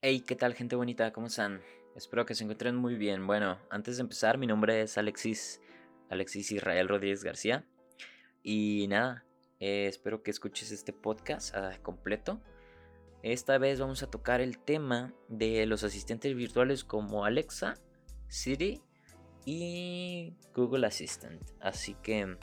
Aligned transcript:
Hey, 0.00 0.20
¿qué 0.20 0.36
tal 0.36 0.54
gente 0.54 0.76
bonita? 0.76 1.12
¿Cómo 1.12 1.26
están? 1.26 1.60
Espero 1.96 2.24
que 2.24 2.36
se 2.36 2.44
encuentren 2.44 2.76
muy 2.76 2.94
bien. 2.94 3.26
Bueno, 3.26 3.58
antes 3.68 3.96
de 3.96 4.02
empezar, 4.02 4.38
mi 4.38 4.46
nombre 4.46 4.80
es 4.80 4.96
Alexis, 4.96 5.60
Alexis 6.08 6.52
Israel 6.52 6.88
Rodríguez 6.88 7.24
García. 7.24 7.66
Y 8.44 8.86
nada, 8.88 9.26
eh, 9.58 9.88
espero 9.88 10.22
que 10.22 10.30
escuches 10.30 10.70
este 10.70 10.92
podcast 10.92 11.52
ah, 11.56 11.76
completo. 11.82 12.40
Esta 13.24 13.58
vez 13.58 13.80
vamos 13.80 14.04
a 14.04 14.06
tocar 14.08 14.40
el 14.40 14.60
tema 14.60 15.12
de 15.26 15.66
los 15.66 15.82
asistentes 15.82 16.32
virtuales 16.36 16.84
como 16.84 17.24
Alexa, 17.24 17.74
Siri 18.28 18.80
y 19.44 20.32
Google 20.54 20.86
Assistant. 20.86 21.42
Así 21.58 21.94
que, 22.04 22.38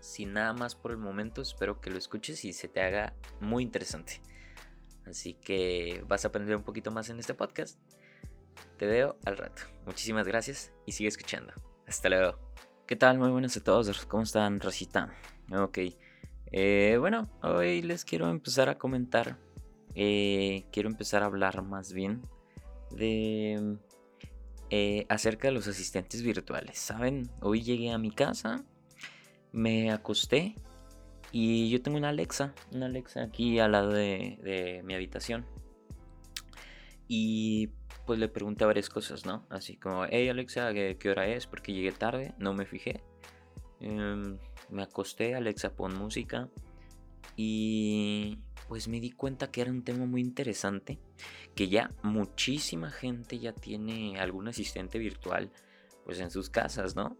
sin 0.00 0.32
nada 0.32 0.54
más 0.54 0.76
por 0.76 0.92
el 0.92 0.96
momento, 0.96 1.42
espero 1.42 1.78
que 1.78 1.90
lo 1.90 1.98
escuches 1.98 2.42
y 2.46 2.54
se 2.54 2.68
te 2.68 2.80
haga 2.80 3.12
muy 3.38 3.64
interesante. 3.64 4.22
Así 5.06 5.34
que 5.34 6.04
vas 6.06 6.24
a 6.24 6.28
aprender 6.28 6.56
un 6.56 6.62
poquito 6.62 6.90
más 6.90 7.10
en 7.10 7.18
este 7.18 7.34
podcast. 7.34 7.78
Te 8.78 8.86
veo 8.86 9.18
al 9.24 9.36
rato. 9.36 9.62
Muchísimas 9.86 10.26
gracias 10.26 10.72
y 10.86 10.92
sigue 10.92 11.08
escuchando. 11.08 11.52
Hasta 11.86 12.08
luego. 12.08 12.38
¿Qué 12.86 12.96
tal? 12.96 13.18
Muy 13.18 13.30
buenas 13.30 13.56
a 13.56 13.62
todos. 13.62 14.06
¿Cómo 14.06 14.22
están, 14.22 14.60
Rosita? 14.60 15.14
Ok. 15.52 15.78
Eh, 16.52 16.96
bueno, 16.98 17.28
hoy 17.42 17.82
les 17.82 18.04
quiero 18.04 18.28
empezar 18.28 18.68
a 18.68 18.78
comentar. 18.78 19.38
Eh, 19.94 20.66
quiero 20.72 20.88
empezar 20.88 21.22
a 21.22 21.26
hablar 21.26 21.62
más 21.62 21.92
bien 21.92 22.22
de 22.90 23.78
eh, 24.70 25.06
acerca 25.08 25.48
de 25.48 25.54
los 25.54 25.68
asistentes 25.68 26.22
virtuales. 26.22 26.78
Saben, 26.78 27.30
hoy 27.40 27.62
llegué 27.62 27.90
a 27.90 27.98
mi 27.98 28.10
casa, 28.10 28.64
me 29.52 29.90
acosté 29.90 30.54
y 31.32 31.70
yo 31.70 31.80
tengo 31.80 31.98
una 31.98 32.08
Alexa, 32.08 32.54
una 32.72 32.86
Alexa 32.86 33.22
aquí 33.22 33.58
al 33.58 33.72
lado 33.72 33.92
de, 33.92 34.80
mi 34.84 34.94
habitación. 34.94 35.46
Y 37.06 37.68
pues 38.06 38.18
le 38.18 38.28
pregunté 38.28 38.64
varias 38.64 38.88
cosas, 38.88 39.26
¿no? 39.26 39.46
Así 39.50 39.76
como, 39.76 40.04
hey 40.08 40.28
Alexa, 40.28 40.72
¿qué, 40.72 41.10
hora 41.10 41.26
es? 41.28 41.46
Porque 41.46 41.72
llegué 41.72 41.92
tarde, 41.92 42.34
no 42.38 42.54
me 42.54 42.66
fijé. 42.66 43.02
Em, 43.80 44.38
me 44.70 44.82
acosté, 44.82 45.34
Alexa, 45.34 45.74
pon 45.74 45.96
música. 45.96 46.48
Y 47.36 48.38
pues 48.68 48.88
me 48.88 49.00
di 49.00 49.10
cuenta 49.10 49.50
que 49.50 49.60
era 49.60 49.70
un 49.70 49.82
tema 49.82 50.06
muy 50.06 50.20
interesante. 50.20 50.98
Que 51.54 51.68
ya 51.68 51.90
muchísima 52.02 52.90
gente 52.90 53.38
ya 53.38 53.52
tiene 53.52 54.18
algún 54.20 54.48
asistente 54.48 54.98
virtual 54.98 55.50
pues 56.04 56.18
en 56.20 56.30
sus 56.30 56.50
casas, 56.50 56.96
¿no? 56.96 57.16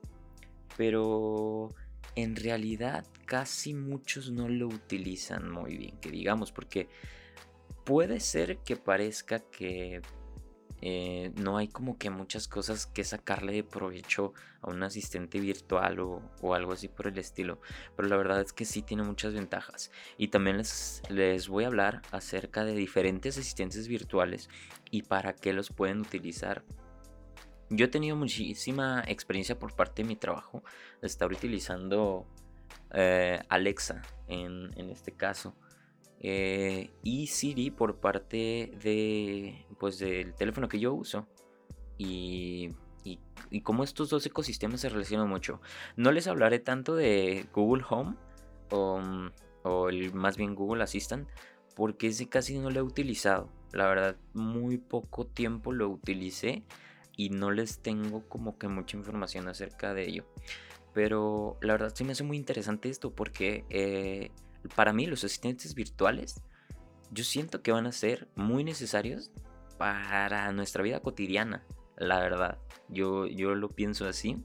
Pero 0.77 1.75
en 2.17 2.37
realidad 2.37 3.07
casi 3.27 3.75
muchos 3.75 4.31
no 4.31 4.49
lo 4.49 4.67
utilizan 4.67 5.51
muy 5.51 5.77
bien, 5.77 5.99
que 5.99 6.11
digamos, 6.11 6.53
porque 6.53 6.89
puede 7.85 8.21
ser 8.21 8.59
que 8.59 8.77
parezca 8.77 9.39
que 9.39 10.03
eh, 10.83 11.33
no 11.37 11.59
hay 11.59 11.69
como 11.69 11.99
que 11.99 12.09
muchas 12.09 12.49
cosas 12.49 12.87
que 12.87 13.05
sacarle 13.05 13.53
de 13.53 13.65
provecho 13.65 14.33
a 14.63 14.71
un 14.71 14.83
asistente 14.83 15.39
virtual 15.39 16.01
o, 16.01 16.55
algo 16.55 16.73
así 16.73 16.89
por 16.89 17.07
el 17.07 17.19
estilo. 17.19 17.61
Pero 17.97 18.09
la 18.09 18.17
verdad 18.17 18.41
es 18.41 18.53
que 18.53 18.65
sí 18.65 18.83
tiene 18.83 19.03
muchas 19.03 19.35
ventajas. 19.35 19.91
Y 20.17 20.29
también 20.29 20.57
les, 20.59 21.03
les 21.09 21.49
voy 21.49 21.65
a 21.65 21.69
hablar 21.69 22.03
acerca 22.13 22.65
de 22.65 22.75
diferentes 22.75 23.37
asistentes 23.37 23.89
virtuales 23.89 24.49
y 24.91 25.03
para 25.03 25.35
qué 25.35 25.53
los 25.53 25.71
pueden 25.71 26.01
utilizar 26.01 26.65
yo 27.71 27.87
he 27.87 27.89
tenido 27.89 28.17
muchísima 28.17 29.03
experiencia 29.07 29.59
por 29.59 29.75
parte 29.75 30.03
de 30.03 30.09
mi 30.09 30.17
trabajo 30.17 30.63
de 31.01 31.07
estar 31.07 31.31
utilizando 31.33 32.27
eh, 32.93 33.41
Alexa 33.49 34.03
en, 34.27 34.73
este 34.91 35.13
caso. 35.13 35.55
Eh, 36.19 36.91
y 37.03 37.29
Siri 37.29 37.71
por 37.71 38.01
parte 38.01 38.73
de 38.83 39.67
pues 39.79 39.99
del 39.99 40.35
teléfono 40.35 40.69
que 40.69 40.81
yo 40.81 40.93
uso. 40.93 41.29
Y, 41.97 42.75
y, 43.05 43.61
como 43.63 43.85
estos 43.85 44.11
dos 44.11 44.27
ecosistemas 44.27 44.81
se 44.81 44.89
relacionan 44.89 45.29
mucho. 45.29 45.61
No 45.97 46.13
les 46.13 46.27
hablaré 46.27 46.59
tanto 46.59 46.95
de 46.97 47.47
Google 47.53 47.85
Home 47.89 48.17
o, 48.71 49.01
o 49.63 49.89
el, 49.89 50.13
más 50.13 50.37
bien 50.37 50.55
Google 50.55 50.83
Assistant 50.83 51.29
porque 51.77 52.09
ese 52.09 52.29
casi 52.29 52.59
no 52.59 52.71
lo 52.71 52.81
he 52.81 52.83
utilizado. 52.83 53.49
La 53.73 53.87
verdad, 53.87 54.17
muy 54.35 54.79
poco 54.79 55.27
tiempo 55.27 55.73
lo 55.73 55.89
utilicé 55.89 56.65
y 57.21 57.29
no 57.29 57.51
les 57.51 57.81
tengo 57.81 58.27
como 58.31 58.57
que 58.57 58.67
mucha 58.67 58.97
información 58.97 59.47
acerca 59.47 59.93
de 59.93 60.09
ello. 60.09 60.25
Pero 60.95 61.59
la 61.61 61.75
verdad 61.75 61.93
sí 61.95 62.03
me 62.03 62.13
hace 62.13 62.25
muy 62.25 62.39
interesante 62.39 62.89
esto 62.89 63.15
porque 63.15 63.67
eh, 63.69 64.31
para 64.75 64.95
mí 64.95 65.05
los 65.05 65.23
asistentes 65.23 65.75
virtuales 65.75 66.43
yo 67.11 67.23
siento 67.23 67.61
que 67.61 67.73
van 67.73 67.87
a 67.87 67.93
ser 67.93 68.27
muy 68.37 68.65
necesarios 68.65 69.31
para 69.77 70.51
nuestra 70.53 70.83
vida 70.83 71.01
cotidiana, 71.01 71.67
la 71.99 72.21
verdad. 72.21 72.59
Yo, 72.89 73.27
yo 73.27 73.55
lo 73.55 73.69
pienso 73.69 74.09
así. 74.09 74.39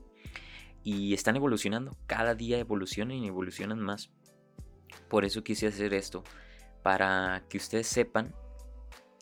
Y 0.83 1.13
están 1.13 1.37
evolucionando, 1.37 1.97
cada 2.07 2.35
día 2.35 2.59
evolucionan 2.59 3.15
y 3.17 3.27
evolucionan 3.27 3.79
más. 3.79 4.11
Por 5.09 5.23
eso 5.23 5.45
quise 5.45 5.67
hacer 5.67 5.93
esto, 5.93 6.25
para 6.83 7.45
que 7.47 7.57
ustedes 7.57 7.87
sepan 7.87 8.35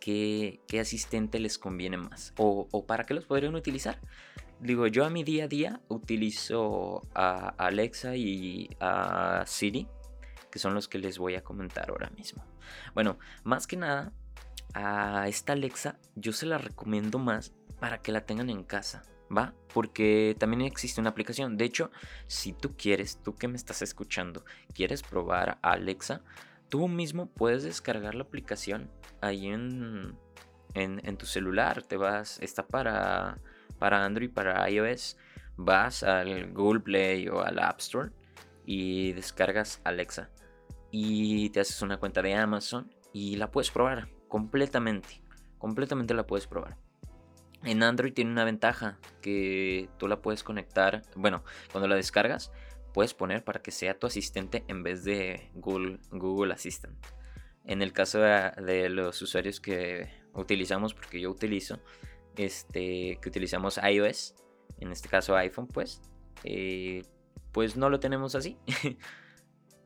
qué, 0.03 0.59
asistente 0.81 1.39
les 1.39 1.57
conviene 1.57 1.95
más 1.95 2.33
o, 2.37 2.85
para 2.85 3.05
qué 3.05 3.13
los 3.13 3.25
podrían 3.25 3.55
utilizar. 3.55 3.99
Digo, 4.59 4.87
yo 4.87 5.05
a 5.05 5.09
mi 5.09 5.23
día 5.23 5.45
a 5.45 5.47
día 5.47 5.81
utilizo 5.87 7.03
a 7.15 7.49
Alexa 7.57 8.17
y 8.17 8.69
a 8.81 9.43
Siri, 9.45 9.87
que 10.51 10.59
son 10.59 10.73
los 10.73 10.89
que 10.89 10.99
les 10.99 11.17
voy 11.17 11.35
a 11.35 11.43
comentar 11.43 11.89
ahora 11.89 12.09
mismo. 12.17 12.43
Bueno, 12.93 13.17
más 13.45 13.65
que 13.65 13.77
nada, 13.77 14.11
a 14.73 15.27
esta 15.29 15.53
Alexa 15.53 15.97
yo 16.15 16.33
se 16.33 16.47
la 16.47 16.57
recomiendo 16.57 17.17
más 17.17 17.53
para 17.79 18.01
que 18.01 18.11
la 18.11 18.25
tengan 18.25 18.49
en 18.49 18.63
casa. 18.63 19.03
¿Va? 19.35 19.55
Porque 19.73 20.35
también 20.37 20.61
existe 20.61 21.01
una 21.01 21.09
aplicación. 21.09 21.57
De 21.57 21.65
hecho, 21.65 21.89
si 22.27 22.53
tú 22.53 22.75
quieres, 22.77 23.17
tú 23.23 23.35
que 23.35 23.47
me 23.47 23.55
estás 23.55 23.81
escuchando, 23.81 24.45
quieres 24.75 25.01
probar 25.01 25.57
a 25.63 25.71
Alexa, 25.71 26.21
tú 26.73 26.87
mismo 26.87 27.27
puedes 27.27 27.61
descargar 27.61 28.15
la 28.15 28.23
aplicación 28.23 28.89
ahí 29.21 29.45
en, 29.45 30.17
en, 30.73 31.17
tu 31.17 31.27
celular. 31.27 31.83
Te 31.83 31.97
vas, 31.97 32.39
está 32.41 32.65
para, 32.65 33.37
para 33.77 34.03
Android, 34.03 34.31
para 34.31 34.67
iOS. 34.71 35.15
Vas 35.55 36.01
al 36.01 36.51
Google 36.51 36.79
Play 36.79 37.27
o 37.27 37.41
al 37.43 37.59
App 37.59 37.79
Store 37.79 38.09
y 38.65 39.13
descargas 39.13 39.81
Alexa. 39.83 40.31
Y 40.89 41.51
te 41.51 41.59
haces 41.59 41.79
una 41.83 41.97
cuenta 41.97 42.23
de 42.23 42.33
Amazon 42.33 42.91
y 43.13 43.35
la 43.35 43.51
puedes 43.51 43.69
probar 43.69 44.09
completamente. 44.27 45.21
Completamente 45.59 46.15
la 46.15 46.25
puedes 46.25 46.47
probar. 46.47 46.79
En 47.63 47.83
Android 47.83 48.13
tiene 48.13 48.31
una 48.31 48.45
ventaja 48.45 48.97
que 49.21 49.91
tú 49.99 50.07
la 50.07 50.23
puedes 50.23 50.43
conectar. 50.43 51.03
Bueno, 51.15 51.43
cuando 51.71 51.87
la 51.87 51.95
descargas, 51.95 52.51
puedes 52.93 53.13
poner 53.13 53.43
para 53.43 53.61
que 53.61 53.71
sea 53.71 53.97
tu 53.97 54.07
asistente 54.07 54.63
en 54.67 54.83
vez 54.83 55.03
de 55.03 55.49
Google, 55.55 55.99
Google 56.11 56.53
Assistant. 56.53 56.95
En 57.65 57.81
el 57.81 57.91
caso 57.93 58.19
de, 58.19 58.89
los 58.89 59.21
usuarios 59.21 59.59
que 59.59 60.09
utilizamos, 60.33 60.93
porque 60.93 61.19
yo 61.19 61.31
utilizo, 61.31 61.79
este, 62.35 63.17
que 63.21 63.29
utilizamos 63.29 63.77
iOS, 63.77 64.35
en 64.79 64.91
este 64.91 65.09
caso 65.09 65.35
iPhone, 65.35 65.67
pues, 65.67 66.01
eh, 66.43 67.03
pues 67.51 67.77
no 67.77 67.89
lo 67.89 67.99
tenemos 67.99 68.35
así. 68.35 68.57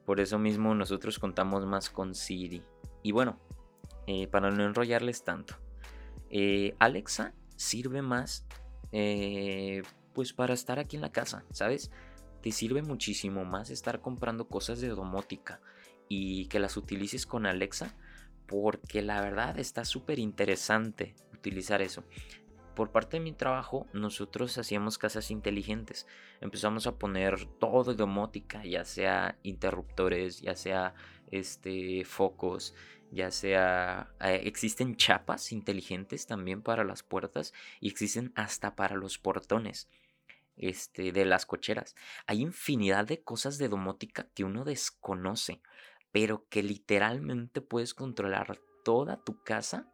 Por 0.05 0.19
eso 0.19 0.39
mismo 0.39 0.73
nosotros 0.73 1.19
contamos 1.19 1.65
más 1.65 1.89
con 1.89 2.15
Siri. 2.15 2.63
Y 3.03 3.11
bueno, 3.11 3.39
eh, 4.07 4.27
para 4.27 4.49
no 4.49 4.63
enrollarles 4.63 5.23
tanto, 5.23 5.55
eh, 6.29 6.75
Alexa 6.79 7.33
sirve 7.55 8.01
más, 8.01 8.45
pues 10.13 10.33
para 10.33 10.53
estar 10.53 10.79
aquí 10.79 10.95
en 10.95 11.03
la 11.03 11.11
casa, 11.11 11.43
¿sabes? 11.51 11.91
Te 12.47 12.53
sirve 12.53 12.81
muchísimo 12.81 13.43
más 13.43 13.69
estar 13.69 13.99
comprando 13.99 14.47
cosas 14.47 14.79
de 14.79 14.87
domótica 14.87 15.59
y 16.07 16.45
que 16.45 16.61
las 16.61 16.77
utilices 16.77 17.25
con 17.25 17.45
Alexa 17.45 17.93
porque 18.45 19.01
la 19.01 19.19
verdad 19.19 19.59
está 19.59 19.83
súper 19.83 20.17
interesante 20.17 21.13
utilizar 21.33 21.81
eso. 21.81 22.05
Por 22.73 22.93
parte 22.93 23.17
de 23.17 23.23
mi 23.25 23.33
trabajo, 23.33 23.85
nosotros 23.91 24.57
hacíamos 24.57 24.97
casas 24.97 25.29
inteligentes. 25.29 26.07
Empezamos 26.39 26.87
a 26.87 26.95
poner 26.95 27.43
todo 27.59 27.83
de 27.83 27.97
domótica, 27.97 28.63
ya 28.63 28.85
sea 28.85 29.37
interruptores, 29.43 30.39
ya 30.39 30.55
sea 30.55 30.93
este, 31.31 32.05
focos, 32.05 32.75
ya 33.11 33.29
sea... 33.29 34.13
Eh, 34.21 34.43
existen 34.45 34.95
chapas 34.95 35.51
inteligentes 35.51 36.27
también 36.27 36.61
para 36.61 36.85
las 36.85 37.03
puertas 37.03 37.53
y 37.81 37.89
existen 37.89 38.31
hasta 38.35 38.77
para 38.77 38.95
los 38.95 39.17
portones 39.17 39.89
este, 40.57 41.11
de 41.11 41.25
las 41.25 41.45
cocheras. 41.45 41.95
Hay 42.25 42.41
infinidad 42.41 43.05
de 43.05 43.21
cosas 43.21 43.57
de 43.57 43.69
domótica 43.69 44.27
que 44.33 44.43
uno 44.43 44.63
desconoce, 44.63 45.61
pero 46.11 46.45
que 46.49 46.63
literalmente 46.63 47.61
puedes 47.61 47.93
controlar 47.93 48.59
toda 48.83 49.23
tu 49.23 49.41
casa 49.43 49.91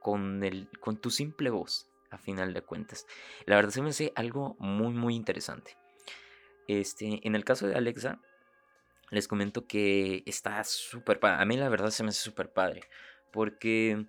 con, 0.00 0.42
el, 0.44 0.68
con 0.80 1.00
tu 1.00 1.10
simple 1.10 1.50
voz, 1.50 1.88
a 2.10 2.18
final 2.18 2.52
de 2.54 2.62
cuentas. 2.62 3.06
La 3.46 3.56
verdad 3.56 3.70
se 3.70 3.82
me 3.82 3.90
hace 3.90 4.12
algo 4.16 4.56
muy, 4.58 4.92
muy 4.92 5.14
interesante. 5.14 5.76
Este, 6.68 7.26
en 7.26 7.34
el 7.34 7.44
caso 7.44 7.66
de 7.66 7.74
Alexa, 7.74 8.20
les 9.10 9.28
comento 9.28 9.66
que 9.66 10.22
está 10.26 10.62
súper 10.64 11.20
padre. 11.20 11.42
A 11.42 11.44
mí 11.44 11.56
la 11.56 11.68
verdad 11.68 11.90
se 11.90 12.02
me 12.02 12.10
hace 12.10 12.22
súper 12.22 12.52
padre. 12.52 12.82
Porque 13.30 14.06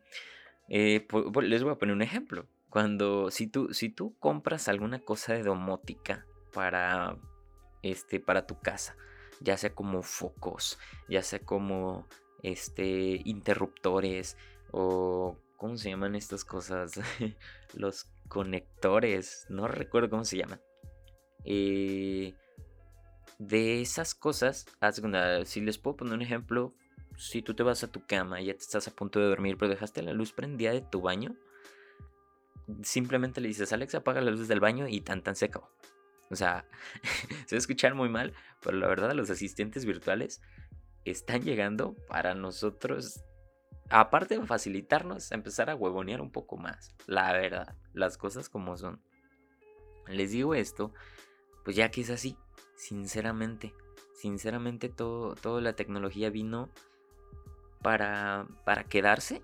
Eh, 0.69 1.05
les 1.41 1.63
voy 1.63 1.73
a 1.73 1.77
poner 1.77 1.93
un 1.93 2.01
ejemplo. 2.01 2.47
Cuando, 2.73 3.29
si 3.29 3.45
tú, 3.45 3.71
si 3.71 3.89
tú 3.89 4.15
compras 4.17 4.67
alguna 4.67 4.97
cosa 4.97 5.35
de 5.35 5.43
domótica 5.43 6.25
para, 6.51 7.19
este, 7.83 8.19
para 8.19 8.47
tu 8.47 8.59
casa, 8.59 8.97
ya 9.41 9.57
sea 9.57 9.75
como 9.75 10.01
focos, 10.01 10.79
ya 11.07 11.21
sea 11.21 11.37
como 11.37 12.07
este, 12.41 13.21
interruptores 13.25 14.37
o 14.71 15.37
¿cómo 15.55 15.77
se 15.77 15.91
llaman 15.91 16.15
estas 16.15 16.43
cosas? 16.43 16.93
Los 17.75 18.09
conectores, 18.27 19.45
no 19.49 19.67
recuerdo 19.67 20.09
cómo 20.09 20.25
se 20.25 20.37
llaman. 20.37 20.59
Eh, 21.45 22.33
de 23.37 23.81
esas 23.81 24.15
cosas, 24.15 24.65
si 25.45 25.61
les 25.61 25.77
puedo 25.77 25.97
poner 25.97 26.15
un 26.15 26.23
ejemplo, 26.23 26.73
si 27.17 27.43
tú 27.43 27.53
te 27.53 27.61
vas 27.61 27.83
a 27.83 27.91
tu 27.91 28.03
cama 28.07 28.41
y 28.41 28.45
ya 28.45 28.53
te 28.53 28.63
estás 28.63 28.87
a 28.87 28.95
punto 28.95 29.19
de 29.19 29.27
dormir, 29.27 29.57
pero 29.59 29.69
dejaste 29.69 30.01
la 30.01 30.13
luz 30.13 30.33
prendida 30.33 30.71
de 30.71 30.81
tu 30.81 31.01
baño, 31.01 31.35
simplemente 32.81 33.41
le 33.41 33.47
dices, 33.47 33.73
Alex, 33.73 33.95
apaga 33.95 34.21
la 34.21 34.31
luz 34.31 34.47
del 34.47 34.59
baño 34.59 34.87
y 34.87 35.01
tan 35.01 35.21
tan 35.21 35.35
se. 35.35 35.69
O 36.29 36.35
sea, 36.35 36.65
se 37.45 37.55
va 37.55 37.57
a 37.57 37.59
escuchar 37.59 37.95
muy 37.95 38.09
mal, 38.09 38.33
pero 38.61 38.77
la 38.77 38.87
verdad 38.87 39.13
los 39.13 39.29
asistentes 39.29 39.85
virtuales 39.85 40.41
están 41.05 41.41
llegando 41.41 41.95
para 42.07 42.33
nosotros, 42.33 43.23
aparte 43.89 44.37
de 44.37 44.45
facilitarnos, 44.45 45.31
a 45.31 45.35
empezar 45.35 45.69
a 45.69 45.75
huevonear 45.75 46.21
un 46.21 46.31
poco 46.31 46.57
más. 46.57 46.95
La 47.07 47.31
verdad, 47.33 47.75
las 47.93 48.17
cosas 48.17 48.49
como 48.49 48.77
son. 48.77 49.01
Les 50.07 50.31
digo 50.31 50.55
esto, 50.55 50.93
pues 51.63 51.75
ya 51.75 51.91
que 51.91 52.01
es 52.01 52.09
así, 52.09 52.37
sinceramente. 52.75 53.73
Sinceramente, 54.15 54.89
todo, 54.89 55.35
toda 55.35 55.61
la 55.61 55.75
tecnología 55.75 56.29
vino 56.29 56.69
para, 57.81 58.47
para 58.65 58.85
quedarse 58.85 59.43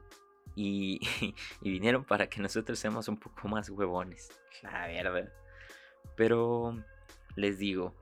y, 0.62 1.36
vinieron 1.62 2.04
para 2.04 2.28
que 2.28 2.42
nosotros 2.42 2.78
seamos 2.78 3.08
un 3.08 3.16
poco 3.18 3.48
más 3.48 3.70
huevones. 3.70 4.30
La 4.62 4.88
verdad. 4.88 5.32
Pero 6.18 6.84
les 7.38 7.58
digo, 7.60 7.96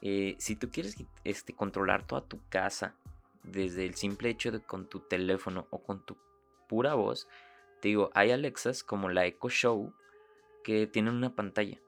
eh, 0.00 0.34
si 0.38 0.56
tú 0.56 0.68
quieres 0.68 0.96
este, 1.22 1.54
controlar 1.54 2.04
toda 2.04 2.22
tu 2.22 2.40
casa 2.48 2.96
desde 3.44 3.86
el 3.86 3.94
simple 3.94 4.30
hecho 4.30 4.50
de 4.50 4.60
con 4.60 4.88
tu 4.88 4.98
teléfono 4.98 5.68
o 5.70 5.84
con 5.84 6.04
tu 6.04 6.16
pura 6.68 6.94
voz, 6.94 7.28
te 7.80 7.88
digo, 7.88 8.10
hay 8.14 8.32
Alexas 8.32 8.82
como 8.82 9.08
la 9.08 9.24
Echo 9.24 9.48
Show 9.48 9.94
que 10.64 10.88
tienen 10.88 11.14
una 11.14 11.36
pantalla. 11.36 11.78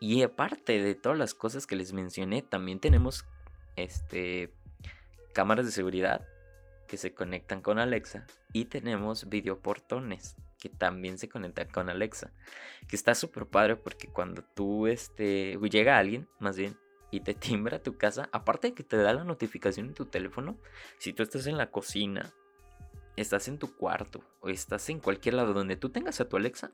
Y 0.00 0.22
aparte 0.22 0.82
de 0.82 0.96
todas 0.96 1.16
las 1.16 1.34
cosas 1.34 1.68
que 1.68 1.76
les 1.76 1.92
mencioné, 1.92 2.42
también 2.42 2.80
tenemos 2.80 3.24
este 3.76 4.52
cámaras 5.32 5.66
de 5.66 5.72
seguridad 5.72 6.26
que 6.86 6.96
se 6.96 7.14
conectan 7.14 7.60
con 7.60 7.78
Alexa 7.78 8.26
y 8.52 8.66
tenemos 8.66 9.28
videoportones 9.28 10.36
que 10.58 10.68
también 10.68 11.18
se 11.18 11.28
conectan 11.28 11.68
con 11.68 11.88
Alexa. 11.88 12.32
Que 12.88 12.96
está 12.96 13.14
súper 13.14 13.46
padre 13.46 13.76
porque 13.76 14.08
cuando 14.08 14.42
tú 14.42 14.86
este 14.86 15.58
llega 15.70 15.98
alguien, 15.98 16.28
más 16.38 16.56
bien, 16.56 16.76
y 17.10 17.20
te 17.20 17.34
timbra 17.34 17.82
tu 17.82 17.96
casa, 17.96 18.28
aparte 18.32 18.68
de 18.68 18.74
que 18.74 18.84
te 18.84 18.96
da 18.96 19.12
la 19.12 19.24
notificación 19.24 19.88
en 19.88 19.94
tu 19.94 20.06
teléfono, 20.06 20.58
si 20.98 21.12
tú 21.12 21.22
estás 21.22 21.46
en 21.46 21.58
la 21.58 21.70
cocina, 21.70 22.32
estás 23.16 23.48
en 23.48 23.58
tu 23.58 23.76
cuarto 23.76 24.24
o 24.40 24.48
estás 24.48 24.88
en 24.88 25.00
cualquier 25.00 25.34
lado 25.34 25.52
donde 25.52 25.76
tú 25.76 25.90
tengas 25.90 26.20
a 26.20 26.28
tu 26.28 26.36
Alexa, 26.36 26.72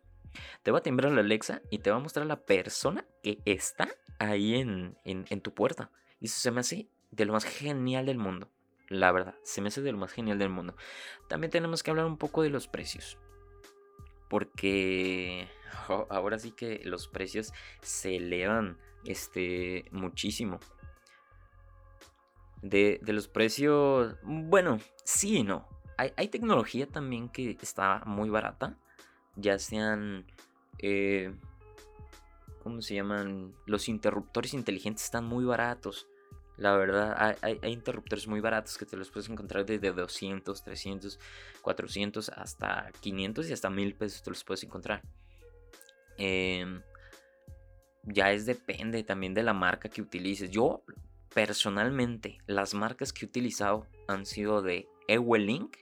te 0.63 0.71
va 0.71 0.79
a 0.79 0.83
timbrar 0.83 1.13
la 1.13 1.21
Alexa 1.21 1.61
y 1.71 1.79
te 1.79 1.91
va 1.91 1.97
a 1.97 2.01
mostrar 2.01 2.27
la 2.27 2.41
persona 2.41 3.05
que 3.23 3.41
está 3.45 3.89
ahí 4.19 4.55
en, 4.55 4.97
en 5.05 5.41
tu 5.41 5.53
puerta. 5.53 5.91
Y 6.21 6.27
eso 6.27 6.41
se 6.41 6.51
me 6.51 6.61
hace 6.61 6.89
de 7.11 7.25
lo 7.27 7.33
más 7.33 7.45
genial 7.45 8.07
del 8.07 8.19
mundo. 8.19 8.49
La 8.89 9.13
verdad, 9.13 9.35
se 9.43 9.61
me 9.61 9.69
hace 9.69 9.81
de 9.81 9.93
lo 9.93 9.99
más 9.99 10.13
genial 10.13 10.39
del 10.39 10.51
mundo. 10.51 10.77
También 11.29 11.51
tenemos 11.51 11.83
que 11.83 11.91
hablar 11.91 12.07
un 12.07 12.19
poco 12.19 12.43
de 12.43 12.51
los 12.51 12.69
precios. 12.69 13.19
Porque 14.29 15.49
ahora 16.11 16.39
sí 16.39 16.53
que 16.53 16.81
los 16.85 17.09
precios 17.09 17.53
se 17.81 18.17
elevan 18.17 18.79
este, 19.05 19.87
muchísimo. 19.91 20.61
De, 22.61 23.01
los 23.07 23.29
precios, 23.29 24.17
bueno, 24.23 24.79
sí 25.05 25.39
y 25.39 25.43
no. 25.43 25.69
Hay, 25.99 26.13
hay, 26.17 26.29
tecnología 26.29 26.87
también 26.87 27.29
que 27.29 27.59
está 27.63 28.03
muy 28.07 28.31
barata. 28.31 28.79
Ya 29.37 29.59
sean... 29.59 30.27
Eh, 30.79 31.35
¿Cómo 32.63 32.81
se 32.81 32.95
llaman? 32.95 33.57
Los 33.67 33.89
interruptores 33.89 34.55
inteligentes 34.55 35.05
están 35.05 35.25
muy 35.25 35.45
baratos. 35.45 36.07
La 36.63 36.77
verdad, 36.77 37.37
hay, 37.43 37.59
interruptores 37.65 38.29
muy 38.29 38.39
baratos 38.39 38.79
que 38.79 38.87
te 38.87 38.97
los 38.97 39.11
puedes 39.11 39.29
encontrar 39.29 39.67
desde 39.67 39.91
200, 39.91 40.63
300, 40.63 41.19
400 41.61 42.29
hasta 42.29 42.93
500 43.01 43.51
y 43.51 43.53
hasta 43.53 43.69
1000 43.69 43.97
pesos 43.97 44.23
te 44.23 44.31
los 44.31 44.45
puedes 44.45 44.63
encontrar. 44.63 45.03
Em, 46.19 46.81
ya 48.05 48.31
es 48.31 48.47
depende 48.47 49.03
también 49.03 49.35
de 49.35 49.43
la 49.43 49.53
marca 49.53 49.89
que 49.89 50.03
utilices. 50.03 50.53
Yo 50.53 50.85
personalmente, 51.35 52.39
las 52.47 52.75
marcas 52.75 53.13
que 53.13 53.27
he 53.27 53.29
utilizado 53.29 53.89
han 54.07 54.25
sido 54.25 54.63
de 54.63 54.87
Ewelink 55.09 55.79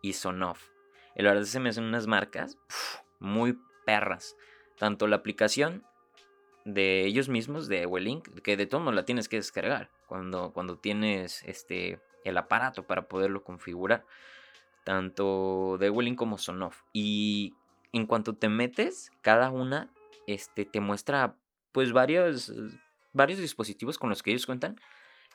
y 0.00 0.14
Sonoff. 0.14 0.70
La 1.14 1.34
verdad 1.34 1.44
se 1.44 1.60
me 1.60 1.68
hacen 1.68 1.84
unas 1.84 2.06
marcas 2.06 2.56
muy 3.20 3.58
perras. 3.84 4.34
Tanto 4.78 5.06
la 5.06 5.16
aplicación 5.16 5.84
de 6.64 7.04
ellos 7.04 7.28
mismos, 7.28 7.68
de 7.68 7.82
Ewelink, 7.82 8.40
que 8.42 8.56
de 8.56 8.66
todo 8.66 8.80
no 8.80 8.92
la 8.92 9.04
tienes 9.04 9.28
que 9.28 9.36
descargar 9.36 9.90
cuando, 10.06 10.52
cuando 10.52 10.78
tienes 10.78 11.42
este, 11.44 12.00
el 12.24 12.36
aparato 12.38 12.86
para 12.86 13.08
poderlo 13.08 13.42
configurar. 13.44 14.04
Tanto 14.84 15.76
de 15.78 15.86
Ewelink 15.86 16.18
como 16.18 16.38
Sonoff. 16.38 16.82
Y 16.92 17.54
en 17.92 18.06
cuanto 18.06 18.34
te 18.34 18.48
metes, 18.48 19.12
cada 19.20 19.50
una 19.50 19.92
este, 20.26 20.64
te 20.64 20.80
muestra 20.80 21.36
pues 21.72 21.92
varios, 21.92 22.52
varios 23.12 23.38
dispositivos 23.38 23.98
con 23.98 24.10
los 24.10 24.22
que 24.22 24.30
ellos 24.30 24.46
cuentan. 24.46 24.80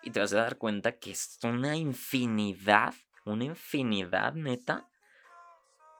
Y 0.03 0.11
te 0.11 0.19
vas 0.19 0.33
a 0.33 0.37
dar 0.37 0.57
cuenta 0.57 0.93
que 0.93 1.11
es 1.11 1.39
una 1.43 1.75
infinidad, 1.75 2.93
una 3.25 3.45
infinidad 3.45 4.33
neta 4.33 4.87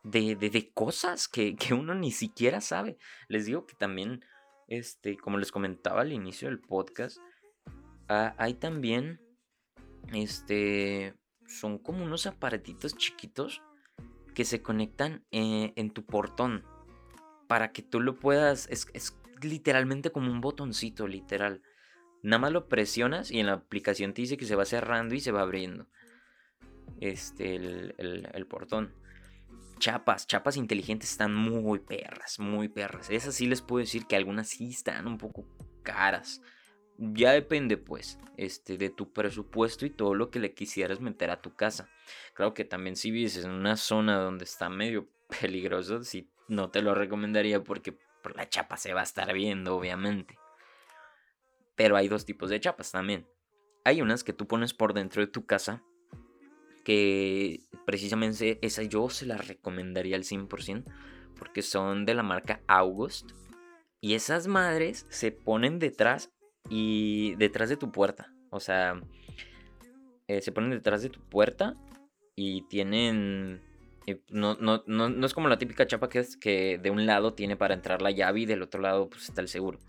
de, 0.03 0.35
de, 0.35 0.71
cosas 0.74 1.27
que, 1.27 1.56
que, 1.56 1.74
uno 1.74 1.95
ni 1.95 2.12
siquiera 2.12 2.62
sabe. 2.62 2.97
Les 3.27 3.45
digo 3.45 3.65
que 3.65 3.75
también, 3.75 4.24
este, 4.67 5.17
como 5.17 5.37
les 5.37 5.51
comentaba 5.51 6.01
al 6.01 6.13
inicio 6.13 6.47
del 6.47 6.59
podcast, 6.59 7.19
Ah, 8.09 8.35
hay 8.37 8.53
también, 8.53 9.19
este, 10.13 11.13
son 11.45 11.77
como 11.77 12.05
unos 12.05 12.25
aparatitos 12.25 12.95
chiquitos 12.95 13.61
que 14.33 14.45
se 14.45 14.61
conectan 14.61 15.25
eh, 15.31 15.73
en 15.75 15.91
tu 15.91 16.05
portón 16.05 16.63
para 17.47 17.71
que 17.73 17.81
tú 17.81 17.99
lo 17.99 18.15
puedas, 18.15 18.67
es, 18.69 18.88
literalmente 19.41 20.12
como 20.12 20.31
un 20.31 20.39
botoncito, 20.39 21.07
literal. 21.07 21.62
Nada 22.24 22.39
más 22.39 22.51
lo 22.53 22.67
presionas 22.69 23.29
y 23.29 23.39
en 23.39 23.47
la 23.47 23.53
aplicación 23.53 24.13
te 24.13 24.21
dice 24.21 24.38
que 24.38 24.45
se 24.45 24.55
va 24.55 24.65
cerrando 24.65 25.13
y 25.13 25.19
se 25.19 25.31
va 25.31 25.41
abriendo. 25.41 25.88
Este, 27.01 27.55
el, 27.55 28.29
el 28.33 28.47
portón. 28.47 28.93
Chapas, 29.79 30.27
chapas 30.27 30.57
inteligentes 30.57 31.12
están 31.12 31.36
muy 31.36 31.79
perras, 31.79 32.39
muy 32.39 32.67
perras. 32.67 33.10
Esas 33.10 33.36
sí 33.36 33.46
les 33.46 33.62
puedo 33.62 33.79
decir 33.79 34.07
que 34.07 34.15
algunas 34.15 34.50
sí 34.50 34.72
están 34.72 35.07
un 35.07 35.17
poco 35.17 35.48
caras. 35.84 36.41
Ya 36.98 37.31
depende 37.31 37.77
pues 37.77 38.19
este, 38.38 38.77
de 38.77 38.89
tu 38.89 39.13
presupuesto 39.13 39.86
y 39.86 39.91
todo 39.91 40.15
lo 40.15 40.31
que 40.31 40.39
le 40.39 40.53
quisieras 40.53 41.00
meter 41.00 41.29
a 41.29 41.41
tu 41.41 41.55
casa. 41.55 41.89
Claro 42.34 42.53
que 42.53 42.65
también 42.65 42.96
si 42.96 43.12
vives 43.12 43.38
en 43.38 43.51
una 43.51 43.77
zona 43.77 44.17
donde 44.17 44.46
está 44.46 44.69
medio 44.69 45.07
peligroso, 45.41 46.03
sí, 46.03 46.31
no 46.48 46.72
te 46.72 46.81
lo 46.81 46.96
recomendaría 46.96 47.63
porque 47.63 47.98
por 48.24 48.36
la 48.36 48.50
chapa 48.50 48.77
se 48.77 48.93
va 48.93 49.01
a 49.01 49.03
estar 49.03 49.31
viendo, 49.34 49.75
obviamente. 49.75 50.39
Pero 51.75 51.96
hay 51.96 52.07
dos 52.07 52.25
tipos 52.25 52.50
de 52.50 52.60
chapas 52.60 52.91
también. 52.91 53.27
Hay 53.84 54.01
unas 54.01 54.24
que 54.24 54.34
tú 54.34 54.48
pones 54.48 54.74
por 54.74 54.93
dentro 54.93 55.22
de 55.22 55.27
tu 55.27 55.46
casa, 55.46 55.84
que 56.84 57.62
precisamente 57.88 58.60
esa 58.62 58.84
yo 58.84 59.10
se 59.10 59.25
la 59.25 59.38
recomendaría 59.38 60.17
al 60.17 60.24
100%, 60.24 60.84
porque 61.39 61.62
son 61.62 62.06
de 62.06 62.15
la 62.15 62.22
marca 62.22 62.60
August. 62.67 63.32
Y 64.01 64.13
esas 64.13 64.48
madres 64.48 65.06
se 65.08 65.32
ponen 65.32 65.79
detrás 65.79 66.29
y 66.70 67.36
detrás 67.36 67.70
de 67.70 67.77
tu 67.77 67.94
puerta. 67.94 68.34
O 68.50 68.60
sea, 68.60 69.00
eh, 70.27 70.41
se 70.41 70.51
ponen 70.51 70.72
detrás 70.72 71.01
de 71.01 71.10
tu 71.10 71.22
puerta 71.22 71.77
y 72.36 72.63
tienen... 72.63 73.62
Eh, 74.06 74.22
no, 74.32 74.56
no, 74.56 74.84
no, 74.86 75.25
es 75.25 75.34
como 75.34 75.48
la 75.48 75.58
típica 75.58 75.88
chapa 75.88 76.10
que 76.10 76.20
es 76.20 76.36
que 76.36 76.79
de 76.84 76.91
un 76.91 77.06
lado 77.06 77.36
tiene 77.36 77.56
para 77.56 77.74
entrar 77.74 78.01
la 78.01 78.12
llave 78.12 78.41
y 78.41 78.46
del 78.46 78.63
otro 78.63 78.82
lado 78.82 79.10
pues 79.10 79.29
está 79.29 79.39
el 79.39 79.48
seguro. 79.48 79.79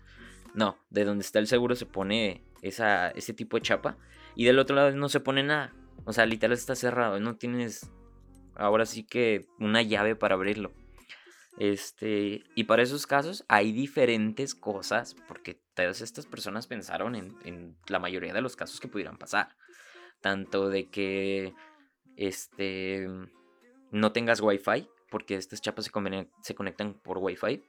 No, 0.53 0.77
de 0.89 1.03
donde 1.03 1.25
está 1.25 1.39
el 1.39 1.47
seguro 1.47 1.75
se 1.75 1.85
pone 1.85 2.45
esa, 2.61 3.09
ese 3.09 3.33
tipo 3.33 3.57
de 3.57 3.61
chapa 3.61 3.97
y 4.35 4.45
del 4.45 4.57
otro 4.57 4.77
lado 4.77 4.91
no 4.91 5.09
se 5.09 5.19
pone 5.19 5.43
nada. 5.43 5.73
O 6.05 6.13
sea, 6.13 6.25
literal 6.25 6.53
está 6.53 6.75
cerrado, 6.75 7.19
no 7.19 7.35
tienes 7.37 7.89
ahora 8.55 8.85
sí 8.85 9.03
que 9.03 9.47
una 9.59 9.81
llave 9.81 10.15
para 10.15 10.35
abrirlo. 10.35 10.71
Este, 11.57 12.43
y 12.55 12.63
para 12.65 12.83
esos 12.83 13.05
casos 13.05 13.43
hay 13.49 13.71
diferentes 13.71 14.55
cosas, 14.55 15.15
porque 15.27 15.59
todas 15.73 16.01
estas 16.01 16.25
personas 16.25 16.67
pensaron 16.67 17.15
en, 17.15 17.75
la 17.87 17.99
mayoría 17.99 18.33
de 18.33 18.41
los 18.41 18.55
casos 18.55 18.79
que 18.79 18.87
pudieran 18.87 19.17
pasar. 19.17 19.55
Tanto 20.21 20.69
de 20.69 20.89
que 20.89 21.53
este, 22.15 23.07
no 23.91 24.11
tengas 24.11 24.41
wifi, 24.41 24.87
porque 25.09 25.35
estas 25.35 25.61
chapas 25.61 25.85
se, 25.85 25.91
se 26.41 26.55
conectan 26.55 26.93
por 26.93 27.17
Wi-Fi. 27.17 27.61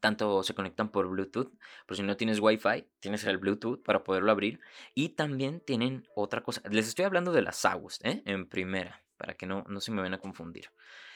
Tanto 0.00 0.42
se 0.42 0.54
conectan 0.54 0.90
por 0.90 1.08
Bluetooth, 1.08 1.52
pero 1.86 1.96
si 1.96 2.02
no 2.02 2.16
tienes 2.16 2.40
Wi-Fi, 2.40 2.86
tienes 3.00 3.24
el 3.24 3.38
Bluetooth 3.38 3.82
para 3.82 4.04
poderlo 4.04 4.30
abrir. 4.30 4.60
Y 4.94 5.10
también 5.10 5.60
tienen 5.60 6.06
otra 6.14 6.42
cosa. 6.42 6.62
Les 6.70 6.86
estoy 6.86 7.04
hablando 7.04 7.32
de 7.32 7.42
las 7.42 7.64
August, 7.64 8.04
¿eh? 8.04 8.22
En 8.24 8.48
primera, 8.48 9.02
para 9.16 9.34
que 9.34 9.46
no, 9.46 9.64
no 9.68 9.80
se 9.80 9.90
me 9.90 9.98
vayan 9.98 10.14
a 10.14 10.18
confundir. 10.18 10.70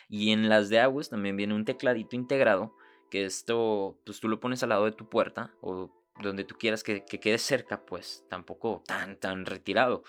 Y 0.08 0.32
en 0.32 0.48
las 0.48 0.68
de 0.68 0.80
August 0.80 1.10
también 1.10 1.36
viene 1.36 1.54
un 1.54 1.64
tecladito 1.64 2.16
integrado, 2.16 2.74
que 3.10 3.24
esto, 3.24 3.98
pues 4.04 4.20
tú 4.20 4.28
lo 4.28 4.40
pones 4.40 4.62
al 4.62 4.70
lado 4.70 4.84
de 4.84 4.92
tu 4.92 5.08
puerta 5.08 5.54
o 5.60 5.90
donde 6.20 6.44
tú 6.44 6.56
quieras 6.58 6.82
que, 6.82 7.04
que 7.04 7.20
quede 7.20 7.38
cerca, 7.38 7.84
pues 7.84 8.24
tampoco 8.28 8.82
tan, 8.86 9.16
tan 9.16 9.46
retirado. 9.46 10.02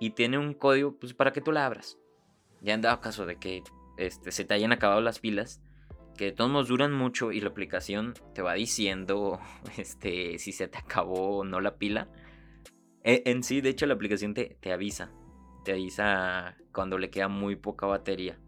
Y 0.00 0.10
tiene 0.10 0.38
un 0.38 0.54
código, 0.54 0.98
pues 0.98 1.14
para 1.14 1.32
que 1.32 1.40
tú 1.40 1.52
la 1.52 1.66
abras. 1.66 1.98
Ya 2.60 2.74
han 2.74 2.80
dado 2.80 3.00
caso 3.00 3.26
de 3.26 3.38
que 3.38 3.62
este, 3.96 4.32
se 4.32 4.44
te 4.44 4.54
hayan 4.54 4.72
acabado 4.72 5.00
las 5.00 5.18
pilas, 5.18 5.60
que 6.18 6.26
de 6.26 6.32
todos 6.32 6.50
modos 6.50 6.68
duran 6.68 6.92
mucho 6.92 7.32
y 7.32 7.40
la 7.40 7.48
aplicación 7.48 8.12
te 8.34 8.42
va 8.42 8.52
diciendo 8.54 9.38
este, 9.78 10.38
si 10.38 10.52
se 10.52 10.68
te 10.68 10.76
acabó 10.76 11.38
o 11.38 11.44
no 11.44 11.60
la 11.60 11.78
pila. 11.78 12.10
E, 13.02 13.22
en 13.24 13.42
sí, 13.42 13.62
de 13.62 13.70
hecho, 13.70 13.86
la 13.86 13.94
aplicación 13.94 14.34
te, 14.34 14.58
te 14.60 14.72
avisa. 14.72 15.10
Te 15.64 15.72
avisa 15.72 16.56
cuando 16.72 16.98
le 16.98 17.08
queda 17.08 17.28
muy 17.28 17.56
poca 17.56 17.86
batería. 17.86 18.38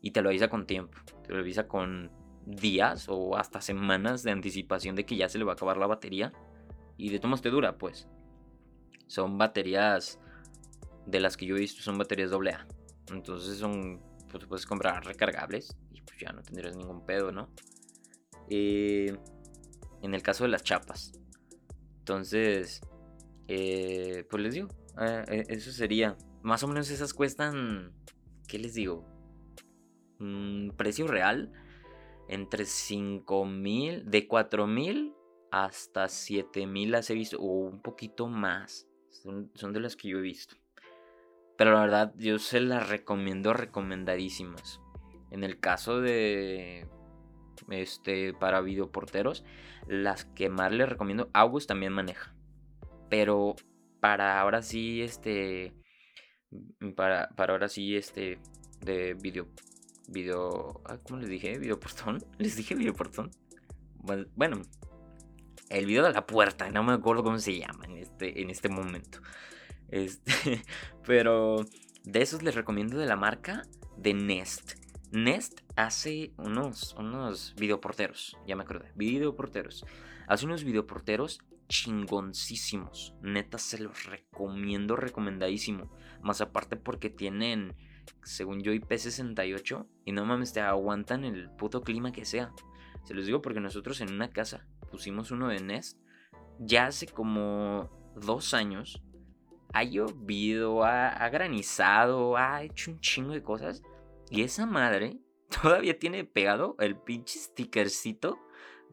Y 0.00 0.12
te 0.12 0.22
lo 0.22 0.30
avisa 0.30 0.48
con 0.48 0.66
tiempo. 0.66 0.98
Te 1.26 1.34
lo 1.34 1.40
avisa 1.40 1.68
con 1.68 2.10
días 2.46 3.06
o 3.08 3.36
hasta 3.36 3.60
semanas 3.60 4.22
de 4.22 4.30
anticipación 4.30 4.94
de 4.94 5.04
que 5.04 5.16
ya 5.16 5.28
se 5.28 5.38
le 5.38 5.44
va 5.44 5.52
a 5.52 5.54
acabar 5.54 5.76
la 5.76 5.86
batería. 5.86 6.32
Y 6.96 7.10
de 7.10 7.18
todos 7.18 7.42
te 7.42 7.50
dura, 7.50 7.76
pues. 7.76 8.08
Son 9.08 9.36
baterías 9.36 10.20
de 11.06 11.18
las 11.18 11.36
que 11.36 11.46
yo 11.46 11.56
he 11.56 11.60
visto, 11.60 11.82
son 11.82 11.98
baterías 11.98 12.32
AA. 12.32 12.66
Entonces 13.12 13.58
son, 13.58 14.00
pues 14.30 14.46
puedes 14.46 14.64
comprar 14.64 15.04
recargables 15.04 15.76
ya 16.20 16.32
no 16.32 16.42
tendrías 16.42 16.76
ningún 16.76 17.04
pedo, 17.04 17.32
¿no? 17.32 17.50
Eh, 18.48 19.16
en 20.02 20.14
el 20.14 20.22
caso 20.22 20.44
de 20.44 20.50
las 20.50 20.62
chapas. 20.62 21.12
Entonces, 21.98 22.80
eh, 23.48 24.26
pues 24.28 24.42
les 24.42 24.54
digo, 24.54 24.68
eh, 25.00 25.44
eso 25.48 25.70
sería. 25.72 26.16
Más 26.42 26.62
o 26.62 26.68
menos 26.68 26.90
esas 26.90 27.12
cuestan, 27.12 27.92
¿qué 28.48 28.58
les 28.58 28.74
digo? 28.74 29.04
Mm, 30.18 30.70
precio 30.70 31.06
real 31.06 31.52
entre 32.28 32.64
5 32.64 33.44
mil, 33.44 34.08
de 34.08 34.28
4 34.28 34.66
mil 34.66 35.14
hasta 35.50 36.08
7 36.08 36.66
mil 36.66 36.92
las 36.92 37.10
he 37.10 37.14
visto, 37.14 37.38
o 37.38 37.44
un 37.44 37.82
poquito 37.82 38.28
más. 38.28 38.86
Son, 39.10 39.50
son, 39.54 39.72
de 39.72 39.80
las 39.80 39.96
que 39.96 40.08
yo 40.08 40.18
he 40.18 40.22
visto. 40.22 40.56
Pero 41.58 41.72
la 41.72 41.80
verdad, 41.80 42.14
yo 42.16 42.38
se 42.38 42.60
las 42.60 42.88
recomiendo 42.88 43.52
recomendadísimas. 43.52 44.80
En 45.30 45.44
el 45.44 45.58
caso 45.60 46.00
de. 46.00 46.86
Este, 47.68 48.32
para 48.32 48.60
videoporteros, 48.62 49.44
las 49.86 50.24
que 50.24 50.48
más 50.48 50.72
les 50.72 50.88
recomiendo, 50.88 51.30
August 51.34 51.68
también 51.68 51.92
maneja. 51.92 52.34
Pero 53.08 53.54
para 54.00 54.40
ahora 54.40 54.62
sí, 54.62 55.02
este. 55.02 55.74
Para, 56.96 57.28
para 57.36 57.52
ahora 57.52 57.68
sí, 57.68 57.96
este. 57.96 58.40
De 58.80 59.14
video 59.14 59.46
video. 60.10 60.82
¿Cómo 61.04 61.20
les 61.20 61.28
dije? 61.28 61.58
¿Videoportón? 61.58 62.18
¿Les 62.38 62.56
dije 62.56 62.74
videoportón? 62.74 63.30
Bueno, 64.34 64.62
el 65.68 65.86
video 65.86 66.04
de 66.04 66.12
la 66.12 66.26
puerta, 66.26 66.70
no 66.70 66.82
me 66.82 66.92
acuerdo 66.92 67.22
cómo 67.22 67.38
se 67.38 67.58
llama 67.58 67.84
en 67.84 67.98
este, 67.98 68.42
en 68.42 68.50
este 68.50 68.68
momento. 68.68 69.20
Este, 69.88 70.62
pero 71.06 71.64
de 72.04 72.22
esos 72.22 72.42
les 72.42 72.54
recomiendo 72.54 72.98
de 72.98 73.06
la 73.06 73.16
marca 73.16 73.62
de 73.96 74.14
Nest. 74.14 74.72
Nest 75.12 75.60
hace 75.76 76.32
unos, 76.36 76.94
unos 76.98 77.54
videoporteros, 77.56 78.38
ya 78.46 78.56
me 78.56 78.62
acordé, 78.62 78.92
videoporteros. 78.94 79.84
Hace 80.28 80.46
unos 80.46 80.64
videoporteros 80.64 81.40
chingoncísimos. 81.68 83.14
Neta, 83.22 83.58
se 83.58 83.78
los 83.78 84.04
recomiendo, 84.04 84.96
recomendadísimo. 84.96 85.90
Más 86.22 86.40
aparte 86.40 86.76
porque 86.76 87.10
tienen 87.10 87.74
según 88.22 88.60
yo, 88.60 88.72
IP68. 88.72 89.86
Y 90.04 90.12
no 90.12 90.24
mames, 90.24 90.52
te 90.52 90.60
aguantan 90.60 91.24
el 91.24 91.50
puto 91.50 91.82
clima 91.82 92.12
que 92.12 92.24
sea. 92.24 92.52
Se 93.04 93.14
los 93.14 93.26
digo 93.26 93.40
porque 93.40 93.60
nosotros 93.60 94.00
en 94.00 94.12
una 94.12 94.30
casa 94.30 94.66
pusimos 94.90 95.30
uno 95.30 95.48
de 95.48 95.60
Nest. 95.60 95.98
Ya 96.58 96.86
hace 96.86 97.06
como 97.06 97.90
dos 98.16 98.54
años. 98.54 99.02
Ha 99.72 99.84
llovido, 99.84 100.84
ha, 100.84 101.28
granizado, 101.28 102.36
ha 102.36 102.62
hecho 102.62 102.90
un 102.90 103.00
chingo 103.00 103.32
de 103.32 103.42
cosas. 103.42 103.82
Y 104.30 104.42
esa 104.42 104.64
madre 104.64 105.18
todavía 105.62 105.98
tiene 105.98 106.24
pegado 106.24 106.76
el 106.78 106.96
pinche 106.96 107.38
stickercito 107.38 108.38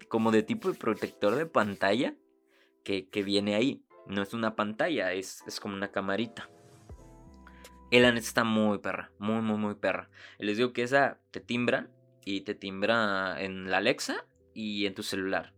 como 0.10 0.32
de 0.32 0.44
tipo 0.44 0.74
protector 0.74 1.36
de 1.36 1.46
pantalla 1.46 2.16
que, 2.84 3.24
viene 3.24 3.56
ahí. 3.56 3.84
No 4.08 4.22
es 4.22 4.34
una 4.34 4.56
pantalla, 4.56 5.12
es, 5.12 5.44
es 5.46 5.60
como 5.60 5.76
una 5.76 5.92
camarita. 5.92 6.50
El 7.92 8.04
neta 8.04 8.18
está 8.18 8.44
muy 8.44 8.80
perra, 8.80 9.12
muy, 9.20 9.42
muy, 9.42 9.58
muy 9.58 9.76
perra. 9.76 10.10
Les 10.40 10.58
digo 10.58 10.74
que 10.74 10.84
esa 10.84 11.20
te 11.32 11.42
timbra 11.42 11.90
y 12.24 12.42
te 12.42 12.54
timbra 12.54 13.42
en 13.42 13.70
la 13.70 13.78
Alexa 13.78 14.26
y 14.54 14.86
en 14.86 14.94
tu 14.94 15.04
celular. 15.04 15.54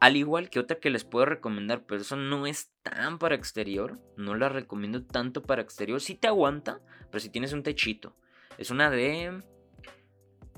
Al 0.00 0.16
igual 0.16 0.50
que 0.50 0.60
otra 0.60 0.80
que 0.80 0.90
les 0.90 1.04
puedo 1.04 1.24
recomendar, 1.24 1.84
pero 1.86 2.00
eso 2.02 2.16
no 2.16 2.46
es 2.46 2.70
tan 2.82 3.18
para 3.18 3.34
exterior. 3.34 3.98
No 4.16 4.34
la 4.34 4.48
recomiendo 4.48 5.04
tanto 5.04 5.42
para 5.42 5.62
exterior. 5.62 6.00
Sí 6.00 6.14
te 6.14 6.28
aguanta, 6.28 6.80
pero 7.10 7.20
si 7.20 7.30
tienes 7.30 7.52
un 7.52 7.62
techito. 7.62 8.16
Es 8.56 8.70
una 8.70 8.90
de... 8.90 9.42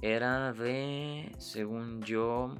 Era 0.02 0.52
de... 0.52 1.32
Según 1.38 2.02
yo... 2.02 2.54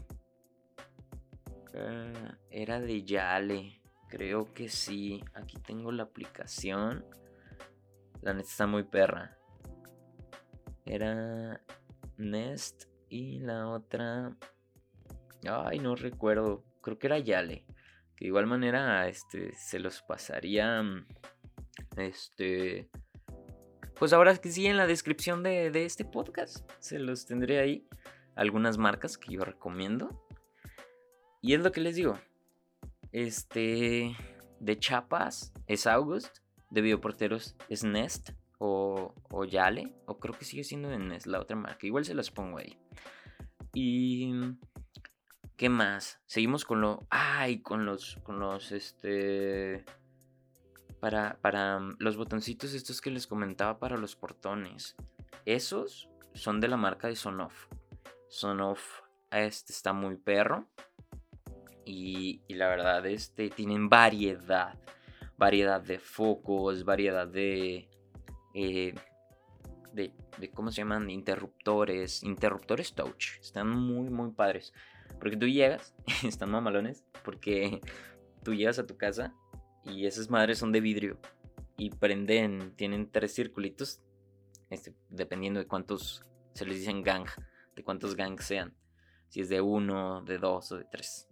Eh, 1.75 2.13
era 2.51 2.81
de 2.81 3.05
Yale. 3.05 3.83
Creo 4.09 4.53
que 4.55 4.69
sí. 4.69 5.23
Aquí 5.35 5.59
tengo 5.59 5.93
la 5.93 6.05
aplicación. 6.05 7.05
La 8.23 8.33
neta 8.33 8.49
está 8.49 8.67
muy 8.67 8.85
perra. 8.85 9.37
Era 10.87 11.61
Nest 12.17 12.85
y 13.09 13.41
la 13.41 13.69
otra. 13.69 14.37
Ay, 15.49 15.81
no 15.81 15.97
recuerdo. 15.97 16.65
Creo 16.81 16.99
que 16.99 17.09
era 17.09 17.19
Yale. 17.19 17.67
Que 18.17 18.25
de 18.25 18.29
igual 18.29 18.47
manera, 18.47 19.07
este, 19.07 19.53
se 19.55 19.79
los 19.79 20.01
pasaría. 20.03 20.83
Este. 21.97 22.89
Pues 23.99 24.13
ahora 24.13 24.35
sí, 24.37 24.67
en 24.67 24.77
la 24.77 24.87
descripción 24.87 25.43
de, 25.43 25.71
de 25.71 25.85
este 25.85 26.05
podcast. 26.05 26.71
Se 26.79 26.99
los 26.99 27.27
tendré 27.27 27.59
ahí. 27.59 27.87
Algunas 28.35 28.79
marcas 28.79 29.17
que 29.17 29.33
yo 29.33 29.45
recomiendo. 29.45 30.23
Y 31.41 31.55
es 31.55 31.61
lo 31.61 31.73
que 31.73 31.81
les 31.81 31.97
digo. 31.97 32.19
Este. 33.13 34.17
De 34.61 34.79
chapas 34.79 35.53
es 35.67 35.87
August 35.87 36.39
de 36.71 36.81
videoporteros 36.81 37.57
es 37.69 37.85
Nest 37.85 38.31
o, 38.59 39.15
o, 39.31 39.45
Yale, 39.45 39.95
o 40.07 40.19
creo 40.19 40.37
que 40.39 40.45
sigue 40.45 40.65
siendo 40.65 40.89
de 40.89 40.99
Nest 40.99 41.27
la 41.27 41.41
otra 41.41 41.57
marca. 41.57 41.87
Igual 41.87 42.05
se 42.05 42.15
las 42.15 42.31
pongo 42.31 42.59
ahí. 42.59 42.79
Y. 43.75 44.33
¿Qué 45.57 45.69
más? 45.69 46.21
Seguimos 46.27 46.65
con 46.65 46.81
lo. 46.81 47.07
Ay, 47.11 47.61
con 47.61 47.85
los. 47.85 48.17
Con 48.23 48.41
los. 48.41 48.73
Este. 48.73 49.85
Para, 51.07 51.39
para 51.41 51.79
los 52.01 52.17
botoncitos 52.17 52.75
estos 52.75 53.01
que 53.01 53.13
les 53.13 53.29
comentaba 53.29 53.79
para 53.79 53.97
los 53.97 54.17
portones. 54.17 54.97
Esos 55.45 56.11
son 56.35 56.61
de 56.61 56.67
la 56.67 56.77
marca 56.77 57.07
de 57.07 57.15
Sonoff. 57.15 57.69
Sonoff 58.27 59.03
este 59.31 59.73
está 59.73 59.93
muy 59.93 60.17
perro. 60.17 60.67
Y, 61.85 62.43
y 62.49 62.55
la 62.55 62.67
verdad, 62.67 63.07
este 63.07 63.51
tienen 63.51 63.89
variedad 63.89 64.77
variedad 65.37 65.81
de 65.81 66.01
focos, 66.01 66.85
variedad 66.85 67.29
de, 67.29 67.89
eh, 68.55 68.93
de, 69.93 70.13
de, 70.39 70.51
¿cómo 70.51 70.73
se 70.73 70.79
llaman? 70.79 71.09
Interruptores, 71.09 72.25
interruptores 72.25 72.95
touch. 72.95 73.39
Están 73.41 73.71
muy, 73.71 74.11
muy 74.11 74.33
padres. 74.33 74.73
Porque 75.21 75.37
tú 75.37 75.47
llegas, 75.47 75.95
están 76.25 76.51
mamalones, 76.51 77.05
porque 77.25 77.81
tú 78.43 78.55
llegas 78.55 78.81
a 78.81 78.87
tu 78.89 78.97
casa 78.97 79.35
y 79.87 80.07
esas 80.07 80.31
madres 80.31 80.59
son 80.59 80.73
de 80.73 80.81
vidrio 80.81 81.19
y 81.77 81.91
prenden, 81.91 82.75
tienen 82.77 83.11
tres 83.11 83.35
circulitos, 83.35 84.03
este, 84.71 84.95
dependiendo 85.11 85.61
de 85.61 85.67
cuántos 85.67 86.25
se 86.55 86.65
les 86.65 86.79
dicen 86.79 87.03
gang, 87.03 87.27
de 87.75 87.85
cuántos 87.85 88.17
gangs 88.17 88.45
sean. 88.45 88.75
Si 89.29 89.41
es 89.41 89.49
de 89.49 89.61
uno, 89.61 90.23
de 90.23 90.39
dos 90.39 90.73
o 90.73 90.79
de 90.79 90.85
tres. 90.85 91.29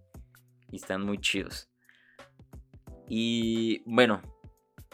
Y 0.71 0.77
están 0.77 1.03
muy 1.03 1.19
chidos. 1.19 1.71
Y 3.09 3.83
bueno, 3.87 4.21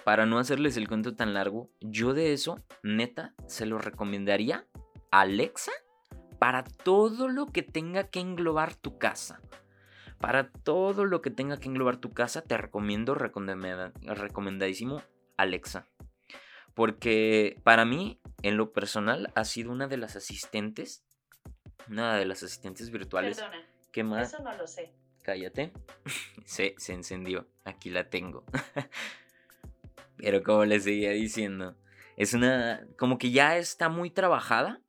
para 0.05 0.26
no 0.26 0.38
hacerles 0.38 0.76
el 0.76 0.88
cuento 0.88 1.14
tan 1.14 1.35
largo, 1.35 1.71
yo 1.81 2.14
de 2.14 2.33
eso, 2.33 2.64
neta, 2.83 3.35
se 3.47 3.67
lo 3.67 3.79
recomendaría 3.79 4.67
a 5.11 5.21
Alexa 5.21 5.73
para 6.38 6.64
todo 6.64 7.29
lo 7.29 7.47
que 7.47 7.62
tenga 7.62 8.05
que 8.05 8.21
englobar 8.21 8.75
tu 8.75 8.99
casa. 8.99 9.40
Para 10.20 10.50
todo 10.50 11.06
lo 11.06 11.22
que 11.22 11.30
tenga 11.30 11.58
que 11.58 11.68
englobar 11.68 11.96
tu 11.96 12.12
casa, 12.12 12.42
te 12.42 12.58
recomiendo 12.58 13.14
recomendadísimo 13.14 15.02
Alexa. 15.38 15.88
Porque 16.74 17.58
para 17.64 17.86
mí 17.86 18.20
en 18.42 18.58
lo 18.58 18.70
personal 18.72 19.32
ha 19.34 19.46
sido 19.46 19.72
una 19.72 19.88
de 19.88 19.96
las 19.96 20.16
asistentes, 20.16 21.06
una 21.88 22.18
de 22.18 22.26
las 22.26 22.42
asistentes 22.42 22.90
virtuales 22.90 23.38
Perdona, 23.38 23.66
que 23.92 24.04
más... 24.04 24.34
eso 24.34 24.42
no 24.42 24.54
lo 24.54 24.66
sé. 24.66 24.92
Cállate. 25.22 25.72
se, 26.44 26.74
se 26.76 26.92
encendió. 26.92 27.48
Aquí 27.64 27.88
la 27.88 28.10
tengo. 28.10 28.44
Pero 30.18 30.42
como 30.42 30.66
les 30.66 30.84
seguía 30.84 31.12
diciendo, 31.12 31.78
es 32.18 32.34
una... 32.34 32.86
como 32.98 33.16
que 33.16 33.30
ya 33.30 33.56
está 33.56 33.88
muy 33.88 34.10
trabajada 34.10 34.82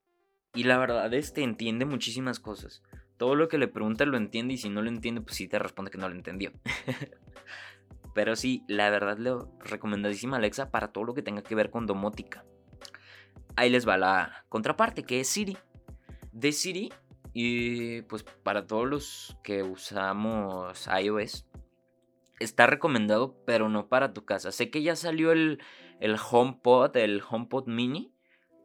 y 0.53 0.65
la 0.65 0.77
verdad 0.77 1.13
es 1.13 1.31
que 1.31 1.41
entiende 1.41 1.85
muchísimas 1.85 2.41
cosas. 2.41 2.83
Todo 3.21 3.35
lo 3.35 3.49
que 3.49 3.59
le 3.59 3.67
pregunta 3.67 4.03
lo 4.03 4.17
entiende 4.17 4.55
y 4.55 4.57
si 4.57 4.69
no 4.69 4.81
lo 4.81 4.89
entiende, 4.89 5.21
pues 5.21 5.35
sí 5.35 5.47
te 5.47 5.59
responde 5.59 5.91
que 5.91 5.99
no 5.99 6.09
lo 6.09 6.15
entendió. 6.15 6.53
Pero 8.15 8.35
sí, 8.35 8.63
la 8.67 8.89
verdad 8.89 9.19
le 9.19 9.35
recomendadísima 9.59 10.37
Alexa 10.37 10.71
para 10.71 10.87
todo 10.87 11.03
lo 11.03 11.13
que 11.13 11.21
tenga 11.21 11.43
que 11.43 11.53
ver 11.53 11.69
con 11.69 11.85
domótica. 11.85 12.43
Ahí 13.55 13.69
les 13.69 13.87
va 13.87 13.99
la 13.99 14.45
contraparte, 14.49 15.03
que 15.03 15.19
es 15.19 15.27
Siri. 15.27 15.55
De 16.31 16.51
Siri, 16.51 16.91
y 17.31 18.01
pues 18.01 18.23
para 18.23 18.65
todos 18.65 18.87
los 18.87 19.37
que 19.43 19.61
usamos 19.61 20.87
iOS, 20.87 21.45
está 22.39 22.65
recomendado, 22.65 23.35
pero 23.45 23.69
no 23.69 23.87
para 23.87 24.13
tu 24.13 24.25
casa. 24.25 24.51
Sé 24.51 24.71
que 24.71 24.81
ya 24.81 24.95
salió 24.95 25.31
el, 25.31 25.61
el 25.99 26.15
HomePod, 26.17 26.97
el 26.97 27.21
HomePod 27.21 27.67
Mini 27.67 28.10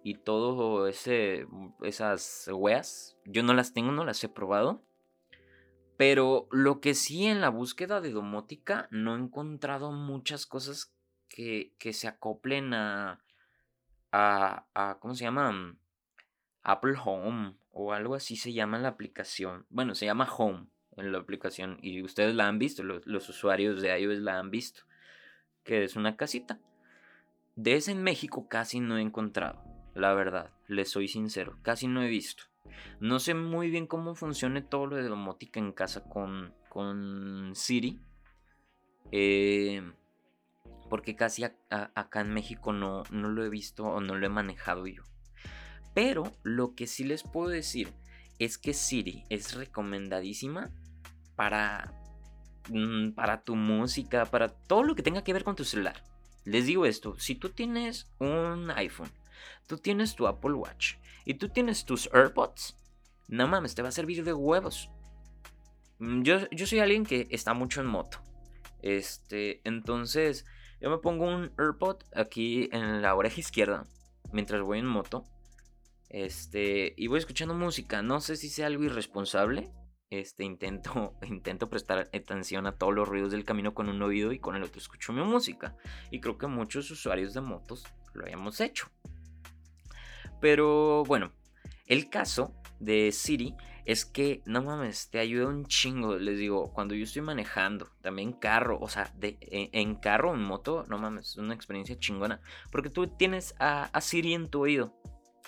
y 0.06 0.14
todo 0.14 0.86
ese 0.86 1.48
esas 1.82 2.48
weas. 2.52 3.18
Yo 3.24 3.42
no 3.42 3.54
las 3.54 3.72
tengo, 3.72 3.90
no 3.90 4.04
las 4.04 4.22
he 4.22 4.28
probado. 4.28 4.84
Pero 5.96 6.46
lo 6.52 6.80
que 6.80 6.94
sí 6.94 7.26
en 7.26 7.40
la 7.40 7.48
búsqueda 7.48 8.00
de 8.00 8.12
domótica 8.12 8.86
no 8.92 9.16
he 9.16 9.18
encontrado 9.18 9.90
muchas 9.90 10.46
cosas 10.46 10.94
que, 11.28 11.74
que 11.78 11.92
se 11.92 12.06
acoplen 12.06 12.72
a, 12.72 13.24
a, 14.12 14.66
a, 14.74 14.98
¿cómo 15.00 15.16
se 15.16 15.24
llama? 15.24 15.76
Apple 16.62 16.94
Home 17.04 17.56
o 17.72 17.92
algo 17.92 18.14
así 18.14 18.36
se 18.36 18.52
llama 18.52 18.78
la 18.78 18.90
aplicación. 18.90 19.66
Bueno, 19.70 19.96
se 19.96 20.06
llama 20.06 20.32
Home 20.36 20.68
en 20.96 21.10
la 21.10 21.18
aplicación 21.18 21.78
y 21.82 22.00
ustedes 22.04 22.36
la 22.36 22.46
han 22.46 22.60
visto, 22.60 22.84
los, 22.84 23.04
los 23.06 23.28
usuarios 23.28 23.82
de 23.82 23.98
iOS 23.98 24.18
la 24.18 24.38
han 24.38 24.52
visto, 24.52 24.82
que 25.64 25.82
es 25.82 25.96
una 25.96 26.16
casita. 26.16 26.60
De 27.56 27.74
ese 27.74 27.90
en 27.90 28.04
México 28.04 28.46
casi 28.48 28.78
no 28.78 28.98
he 28.98 29.02
encontrado, 29.02 29.75
la 29.96 30.12
verdad, 30.14 30.50
les 30.68 30.90
soy 30.90 31.08
sincero, 31.08 31.58
casi 31.62 31.88
no 31.88 32.02
he 32.02 32.08
visto. 32.08 32.44
No 33.00 33.18
sé 33.18 33.34
muy 33.34 33.70
bien 33.70 33.86
cómo 33.86 34.14
funcione 34.14 34.60
todo 34.60 34.86
lo 34.86 34.96
de 34.96 35.08
domótica 35.08 35.58
en 35.58 35.72
casa 35.72 36.04
con, 36.04 36.54
con 36.68 37.52
Siri. 37.54 38.00
Eh, 39.12 39.82
porque 40.90 41.16
casi 41.16 41.44
acá 41.44 42.20
en 42.20 42.32
México 42.32 42.72
no, 42.72 43.04
no 43.10 43.28
lo 43.28 43.44
he 43.44 43.48
visto 43.48 43.84
o 43.84 44.00
no 44.00 44.14
lo 44.16 44.26
he 44.26 44.30
manejado 44.30 44.86
yo. 44.86 45.02
Pero 45.94 46.30
lo 46.42 46.74
que 46.74 46.86
sí 46.86 47.04
les 47.04 47.22
puedo 47.22 47.48
decir 47.48 47.92
es 48.38 48.58
que 48.58 48.74
Siri 48.74 49.24
es 49.30 49.54
recomendadísima 49.54 50.70
para, 51.36 51.92
mm, 52.68 53.12
para 53.12 53.42
tu 53.42 53.56
música, 53.56 54.26
para 54.26 54.48
todo 54.48 54.82
lo 54.82 54.94
que 54.94 55.02
tenga 55.02 55.24
que 55.24 55.32
ver 55.32 55.44
con 55.44 55.56
tu 55.56 55.64
celular. 55.64 56.04
Les 56.44 56.66
digo 56.66 56.86
esto, 56.86 57.18
si 57.18 57.34
tú 57.34 57.48
tienes 57.48 58.08
un 58.18 58.70
iPhone, 58.70 59.10
tú 59.66 59.78
tienes 59.78 60.14
tu 60.14 60.26
Apple 60.26 60.54
Watch 60.54 60.94
y 61.24 61.34
tú 61.34 61.48
tienes 61.48 61.84
tus 61.84 62.08
AirPods, 62.12 62.76
no 63.28 63.48
mames, 63.48 63.74
te 63.74 63.82
va 63.82 63.88
a 63.88 63.92
servir 63.92 64.24
de 64.24 64.32
huevos. 64.32 64.90
Mm, 65.98 66.22
yo, 66.22 66.48
yo 66.50 66.66
soy 66.66 66.80
alguien 66.80 67.04
que 67.04 67.26
está 67.30 67.54
mucho 67.54 67.80
en 67.80 67.86
moto. 67.86 68.22
Este, 68.82 69.60
entonces, 69.64 70.44
yo 70.80 70.90
me 70.90 70.98
pongo 70.98 71.26
un 71.26 71.52
AirPod 71.58 72.02
aquí 72.14 72.68
en 72.72 73.02
la 73.02 73.14
oreja 73.14 73.40
izquierda 73.40 73.84
mientras 74.32 74.62
voy 74.62 74.78
en 74.78 74.86
moto. 74.86 75.24
Este, 76.08 76.94
y 76.96 77.08
voy 77.08 77.18
escuchando 77.18 77.54
música. 77.54 78.02
No 78.02 78.20
sé 78.20 78.36
si 78.36 78.48
sea 78.48 78.66
algo 78.66 78.84
irresponsable. 78.84 79.70
Este, 80.10 80.44
intento, 80.44 81.14
intento 81.26 81.68
prestar 81.68 82.08
atención 82.12 82.66
a 82.66 82.72
todos 82.76 82.94
los 82.94 83.08
ruidos 83.08 83.32
del 83.32 83.44
camino 83.44 83.74
con 83.74 83.88
un 83.88 84.00
oído 84.02 84.32
y 84.32 84.38
con 84.38 84.54
el 84.54 84.62
otro 84.62 84.78
escucho 84.78 85.12
mi 85.12 85.22
música. 85.22 85.76
Y 86.10 86.20
creo 86.20 86.38
que 86.38 86.46
muchos 86.46 86.90
usuarios 86.90 87.34
de 87.34 87.40
motos 87.40 87.84
lo 88.14 88.24
hayamos 88.24 88.60
hecho. 88.60 88.88
Pero 90.46 91.02
bueno, 91.06 91.32
el 91.86 92.08
caso 92.08 92.54
de 92.78 93.10
Siri 93.10 93.56
es 93.84 94.04
que, 94.04 94.42
no 94.46 94.62
mames, 94.62 95.10
te 95.10 95.18
ayuda 95.18 95.48
un 95.48 95.66
chingo. 95.66 96.18
Les 96.18 96.38
digo, 96.38 96.72
cuando 96.72 96.94
yo 96.94 97.02
estoy 97.02 97.22
manejando, 97.22 97.90
también 98.00 98.32
carro, 98.32 98.78
o 98.80 98.88
sea, 98.88 99.12
de, 99.16 99.38
en, 99.40 99.96
carro, 99.96 100.34
en 100.34 100.42
moto, 100.42 100.84
no 100.88 100.98
mames, 100.98 101.30
es 101.30 101.36
una 101.38 101.52
experiencia 101.52 101.98
chingona. 101.98 102.40
Porque 102.70 102.90
tú 102.90 103.08
tienes 103.08 103.56
a, 103.58 103.86
a, 103.86 104.00
Siri 104.00 104.34
en 104.34 104.48
tu 104.48 104.60
oído. 104.60 104.94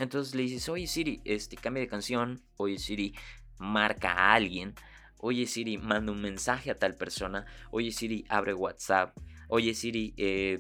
Entonces 0.00 0.34
le 0.34 0.42
dices, 0.42 0.68
oye 0.68 0.88
Siri, 0.88 1.22
este, 1.24 1.56
cambia 1.56 1.80
de 1.80 1.88
canción. 1.88 2.42
Oye 2.56 2.80
Siri, 2.80 3.14
marca 3.56 4.14
a 4.14 4.34
alguien. 4.34 4.74
Oye 5.18 5.46
Siri, 5.46 5.78
manda 5.78 6.10
un 6.10 6.20
mensaje 6.20 6.72
a 6.72 6.76
tal 6.76 6.96
persona. 6.96 7.46
Oye 7.70 7.92
Siri, 7.92 8.24
abre 8.28 8.52
WhatsApp. 8.52 9.16
Oye 9.48 9.74
Siri, 9.74 10.12
eh, 10.16 10.58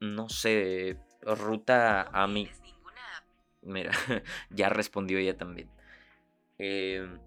no 0.00 0.28
sé, 0.28 0.98
ruta 1.22 2.10
a 2.12 2.26
mi 2.26 2.46
Mira, 3.68 3.92
ya 4.50 4.68
respondió 4.68 5.18
ella 5.18 5.36
también. 5.36 5.70
Em, 6.58 7.18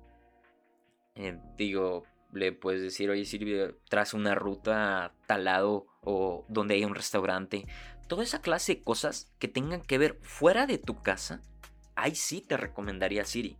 eh, 1.16 1.38
digo, 1.58 2.04
le 2.34 2.52
puedes 2.52 2.82
decir, 2.82 3.10
oye 3.10 3.26
Silvia, 3.26 3.74
tras 3.90 4.14
una 4.14 4.36
ruta 4.36 5.14
tal 5.28 5.46
lado 5.46 5.88
o 6.02 6.46
donde 6.50 6.76
hay 6.76 6.86
un 6.86 6.96
restaurante. 6.96 7.68
Toda 8.08 8.24
esa 8.24 8.42
clase 8.42 8.76
de 8.76 8.84
cosas 8.84 9.32
que 9.40 9.48
tengan 9.48 9.82
que 9.82 9.98
ver 9.98 10.18
fuera 10.22 10.66
de 10.68 10.78
tu 10.78 11.02
casa, 11.02 11.42
ahí 11.96 12.16
sí 12.16 12.42
te 12.42 12.58
recomendaría 12.58 13.24
Siri. 13.24 13.58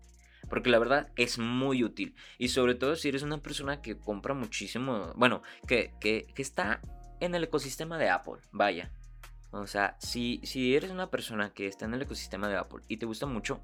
Porque 0.50 0.70
la 0.70 0.80
verdad 0.80 1.12
es 1.16 1.38
muy 1.38 1.84
útil. 1.84 2.16
Y 2.38 2.50
sobre 2.50 2.76
todo 2.76 2.96
si 2.96 3.08
eres 3.08 3.24
una 3.24 3.38
persona 3.38 3.82
que 3.82 3.98
compra 3.98 4.34
muchísimo. 4.34 5.14
Bueno, 5.16 5.44
que, 5.68 5.94
que 6.02 6.26
está 6.36 6.82
en 7.22 7.36
el 7.36 7.44
ecosistema 7.46 7.98
de 7.98 8.10
Apple. 8.10 8.42
Vaya. 8.52 8.92
O 9.52 9.68
sea, 9.68 9.98
si, 10.00 10.40
si 10.44 10.76
eres 10.76 10.92
una 10.92 11.10
persona 11.10 11.54
que 11.54 11.68
está 11.68 11.86
en 11.86 11.94
el 11.94 12.02
ecosistema 12.02 12.48
de 12.48 12.56
Apple 12.56 12.84
y 12.88 12.98
te 12.98 13.06
gusta 13.06 13.26
mucho, 13.26 13.62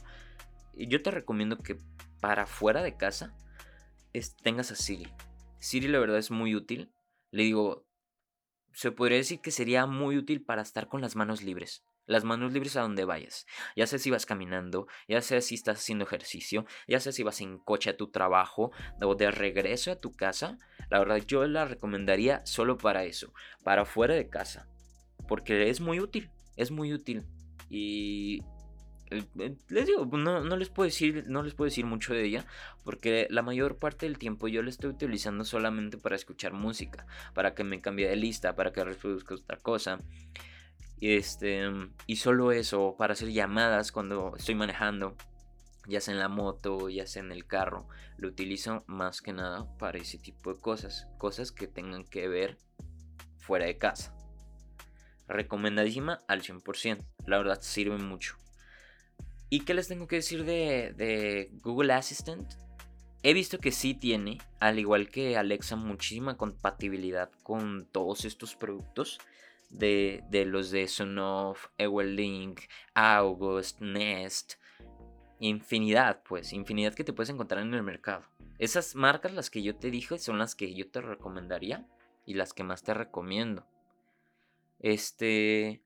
yo 0.73 1.01
te 1.01 1.11
recomiendo 1.11 1.57
que 1.57 1.77
para 2.19 2.45
fuera 2.45 2.83
de 2.83 2.97
casa 2.97 3.33
tengas 4.43 4.71
a 4.71 4.75
Siri. 4.75 5.07
Siri 5.59 5.87
la 5.87 5.99
verdad 5.99 6.17
es 6.17 6.29
muy 6.29 6.55
útil. 6.55 6.91
Le 7.31 7.43
digo, 7.43 7.85
se 8.73 8.91
podría 8.91 9.17
decir 9.17 9.39
que 9.39 9.51
sería 9.51 9.85
muy 9.85 10.17
útil 10.17 10.43
para 10.43 10.61
estar 10.61 10.87
con 10.87 11.01
las 11.01 11.15
manos 11.15 11.41
libres. 11.41 11.83
Las 12.05 12.23
manos 12.23 12.53
libres 12.53 12.75
a 12.75 12.81
donde 12.81 13.05
vayas. 13.05 13.45
Ya 13.75 13.87
sea 13.87 13.99
si 13.99 14.11
vas 14.11 14.25
caminando, 14.25 14.87
ya 15.07 15.21
sea 15.21 15.41
si 15.41 15.55
estás 15.55 15.79
haciendo 15.79 16.05
ejercicio, 16.05 16.65
ya 16.87 16.99
sea 16.99 17.11
si 17.11 17.23
vas 17.23 17.41
en 17.41 17.59
coche 17.59 17.89
a 17.89 17.97
tu 17.97 18.11
trabajo 18.11 18.71
o 19.01 19.15
de 19.15 19.31
regreso 19.31 19.91
a 19.91 19.99
tu 19.99 20.11
casa. 20.11 20.57
La 20.89 20.99
verdad 20.99 21.17
yo 21.25 21.45
la 21.47 21.65
recomendaría 21.65 22.45
solo 22.45 22.77
para 22.77 23.03
eso, 23.03 23.33
para 23.63 23.85
fuera 23.85 24.15
de 24.15 24.29
casa 24.29 24.67
porque 25.27 25.69
es 25.69 25.81
muy 25.81 25.99
útil, 25.99 26.29
es 26.55 26.71
muy 26.71 26.93
útil. 26.93 27.23
Y 27.69 28.43
eh, 29.09 29.55
les 29.69 29.85
digo, 29.85 30.05
no, 30.05 30.57
les 30.57 30.69
puedo 30.69 30.85
decir, 30.85 31.25
no 31.27 31.43
les 31.43 31.53
puedo 31.53 31.67
decir 31.67 31.85
mucho 31.85 32.13
de 32.13 32.25
ella, 32.25 32.45
porque 32.83 33.27
la 33.29 33.41
mayor 33.41 33.77
parte 33.77 34.05
del 34.05 34.17
tiempo 34.17 34.47
yo 34.47 34.61
la 34.61 34.69
estoy 34.69 34.89
utilizando 34.89 35.45
solamente 35.45 35.97
para 35.97 36.15
escuchar 36.15 36.53
música, 36.53 37.05
para 37.33 37.53
que 37.53 37.63
me 37.63 37.81
cambie 37.81 38.07
de 38.07 38.15
lista, 38.15 38.55
para 38.55 38.73
que 38.73 38.83
reproduzca 38.83 39.35
otra 39.35 39.57
cosa. 39.57 39.99
Este, 40.99 41.69
y 42.07 42.15
solo 42.17 42.51
eso, 42.51 42.95
para 42.97 43.13
hacer 43.13 43.31
llamadas 43.31 43.91
cuando 43.91 44.35
estoy 44.35 44.55
manejando, 44.55 45.15
ya 45.87 46.01
sea 46.01 46.13
en 46.13 46.19
la 46.19 46.27
moto, 46.27 46.89
ya 46.89 47.07
sea 47.07 47.23
en 47.23 47.31
el 47.31 47.45
carro, 47.45 47.87
lo 48.17 48.27
utilizo 48.27 48.83
más 48.87 49.21
que 49.21 49.31
nada 49.31 49.65
para 49.77 49.99
ese 49.99 50.17
tipo 50.17 50.53
de 50.53 50.59
cosas, 50.59 51.07
cosas 51.17 51.51
que 51.51 51.67
tengan 51.67 52.03
que 52.03 52.27
ver 52.27 52.57
fuera 53.37 53.65
de 53.65 53.77
casa 53.77 54.16
recomendadísima 55.27 56.19
al 56.27 56.41
100%. 56.41 57.03
La 57.25 57.37
verdad 57.37 57.61
sirve 57.61 57.97
mucho. 57.97 58.37
¿Y 59.49 59.61
qué 59.61 59.73
les 59.73 59.87
tengo 59.87 60.07
que 60.07 60.17
decir 60.17 60.43
de, 60.43 61.51
Google 61.63 61.93
Assistant? 61.93 62.53
He 63.23 63.33
visto 63.33 63.59
que 63.59 63.71
sí 63.71 63.93
tiene, 63.93 64.39
al 64.59 64.77
igual 64.79 65.09
que 65.09 65.37
Alexa, 65.37 65.75
muchísima 65.75 66.37
compatibilidad 66.37 67.31
con 67.43 67.87
todos 67.91 68.25
estos 68.25 68.55
productos. 68.55 69.19
De, 69.69 70.23
los 70.45 70.71
de 70.71 70.87
Sonoff, 70.87 71.67
Ewelink, 71.77 72.61
August, 72.93 73.81
Nest. 73.81 74.53
Infinidad, 75.39 76.23
pues, 76.23 76.53
infinidad 76.53 76.93
que 76.93 77.03
te 77.03 77.13
puedes 77.13 77.29
encontrar 77.29 77.61
en 77.61 77.73
el 77.73 77.83
mercado. 77.83 78.23
Esas 78.59 78.95
marcas, 78.95 79.33
las 79.33 79.49
que 79.49 79.61
yo 79.61 79.75
te 79.75 79.91
dije, 79.91 80.17
son 80.19 80.39
las 80.39 80.55
que 80.55 80.73
yo 80.73 80.89
te 80.89 81.01
recomendaría 81.01 81.85
y 82.25 82.33
las 82.33 82.53
que 82.53 82.63
más 82.63 82.81
te 82.83 82.93
recomiendo. 82.93 83.67
Este. 84.79 85.81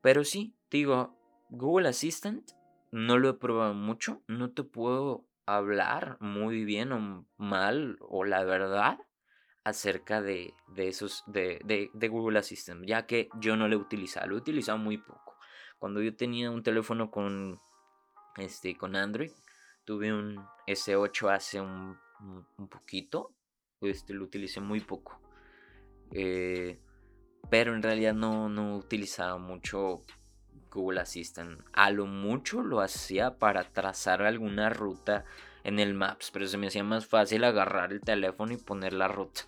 Pero 0.00 0.24
sí, 0.24 0.54
digo, 0.70 1.16
Google 1.48 1.88
Assistant 1.88 2.50
no 2.90 3.18
lo 3.18 3.30
he 3.30 3.34
probado 3.34 3.74
mucho. 3.74 4.22
No 4.26 4.50
te 4.50 4.64
puedo 4.64 5.24
hablar 5.46 6.16
muy 6.20 6.64
bien 6.64 6.92
o 6.92 7.26
mal 7.36 7.96
o 8.00 8.24
la 8.24 8.44
verdad 8.44 8.98
acerca 9.64 10.20
de, 10.20 10.54
de 10.68 10.88
esos 10.88 11.24
de, 11.26 11.60
de, 11.64 12.08
Google 12.08 12.38
Assistant, 12.38 12.84
ya 12.84 13.06
que 13.06 13.28
yo 13.40 13.56
no 13.56 13.68
lo 13.68 13.74
he 13.74 13.78
utilizado, 13.78 14.26
lo 14.26 14.34
he 14.34 14.38
utilizado 14.38 14.78
muy 14.78 14.98
poco. 14.98 15.36
Cuando 15.78 16.02
yo 16.02 16.16
tenía 16.16 16.50
un 16.50 16.62
teléfono 16.62 17.10
con, 17.10 17.60
este, 18.36 18.76
con 18.76 18.96
Android, 18.96 19.30
tuve 19.84 20.12
un 20.12 20.44
S8 20.66 21.32
hace 21.32 21.60
un, 21.60 21.96
un 22.58 22.68
poquito. 22.68 23.34
Este, 23.80 24.14
lo 24.14 24.24
utilicé 24.24 24.60
muy 24.60 24.80
poco. 24.80 25.20
Eh, 26.12 26.80
pero 27.50 27.74
en 27.74 27.82
realidad 27.82 28.14
no, 28.14 28.48
no 28.48 28.76
utilizaba 28.76 29.38
mucho 29.38 30.02
Google 30.70 31.00
Assistant. 31.00 31.60
A 31.72 31.90
lo 31.90 32.06
mucho 32.06 32.62
lo 32.62 32.80
hacía 32.80 33.38
para 33.38 33.64
trazar 33.64 34.22
alguna 34.22 34.70
ruta 34.70 35.24
en 35.64 35.78
el 35.78 35.94
Maps, 35.94 36.30
pero 36.32 36.46
se 36.46 36.58
me 36.58 36.68
hacía 36.68 36.84
más 36.84 37.06
fácil 37.06 37.44
agarrar 37.44 37.92
el 37.92 38.00
teléfono 38.00 38.52
y 38.52 38.56
poner 38.56 38.92
la 38.92 39.08
ruta. 39.08 39.42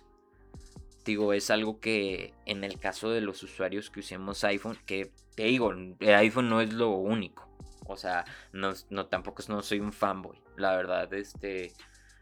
Digo, 1.03 1.33
es 1.33 1.51
algo 1.51 1.79
que 1.79 2.33
en 2.45 2.63
el 2.63 2.79
caso 2.79 3.11
de 3.11 3.21
los 3.21 3.43
usuarios 3.43 3.89
que 3.89 3.99
usemos 3.99 4.43
iPhone, 4.43 4.77
que 4.85 5.11
te 5.35 5.43
digo, 5.43 5.71
el 5.71 6.15
iPhone 6.15 6.49
no 6.49 6.61
es 6.61 6.73
lo 6.73 6.91
único. 6.91 7.47
O 7.87 7.95
sea, 7.95 8.25
no, 8.51 8.73
no 8.89 9.05
tampoco 9.05 9.43
no 9.47 9.61
soy 9.61 9.79
un 9.79 9.93
fanboy. 9.93 10.41
La 10.57 10.75
verdad, 10.75 11.13
este 11.13 11.73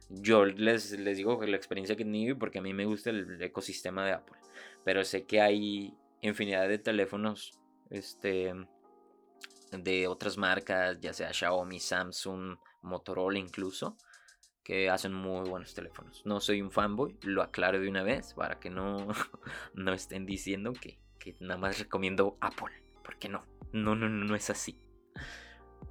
yo 0.09 0.45
les, 0.45 0.91
les 0.91 1.17
digo 1.17 1.39
que 1.39 1.47
la 1.47 1.55
experiencia 1.55 1.95
que 1.95 2.03
he 2.03 2.05
tenido 2.05 2.37
porque 2.37 2.59
a 2.59 2.61
mí 2.61 2.73
me 2.73 2.85
gusta 2.85 3.09
el 3.09 3.41
ecosistema 3.41 4.05
de 4.05 4.13
Apple. 4.13 4.37
Pero 4.83 5.03
sé 5.03 5.25
que 5.25 5.41
hay 5.41 5.95
infinidad 6.21 6.67
de 6.67 6.77
teléfonos 6.77 7.51
este, 7.89 8.53
de 9.71 10.07
otras 10.07 10.37
marcas, 10.37 10.99
ya 10.99 11.13
sea 11.13 11.33
Xiaomi, 11.33 11.79
Samsung, 11.79 12.57
Motorola 12.81 13.39
incluso, 13.39 13.97
que 14.63 14.89
hacen 14.89 15.13
muy 15.13 15.49
buenos 15.49 15.73
teléfonos. 15.73 16.21
No 16.25 16.39
soy 16.39 16.61
un 16.61 16.71
fanboy, 16.71 17.17
lo 17.23 17.41
aclaro 17.41 17.79
de 17.79 17.89
una 17.89 18.03
vez 18.03 18.33
para 18.33 18.59
que 18.59 18.69
no, 18.69 19.07
no 19.73 19.93
estén 19.93 20.25
diciendo 20.25 20.73
que, 20.73 20.99
que 21.19 21.35
nada 21.39 21.59
más 21.59 21.79
recomiendo 21.79 22.37
Apple, 22.41 22.73
porque 23.03 23.29
no, 23.29 23.45
no, 23.71 23.95
no, 23.95 24.09
no 24.09 24.35
es 24.35 24.49
así. 24.49 24.79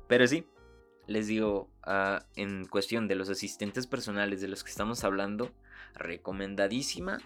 Pero 0.08 0.26
sí, 0.26 0.46
les 1.06 1.26
digo, 1.26 1.70
ah, 1.82 2.26
en 2.36 2.66
cuestión 2.66 3.08
de 3.08 3.14
los 3.14 3.28
asistentes 3.28 3.86
personales 3.86 4.40
de 4.40 4.48
los 4.48 4.64
que 4.64 4.70
estamos 4.70 5.04
hablando, 5.04 5.52
recomendadísima 5.94 7.18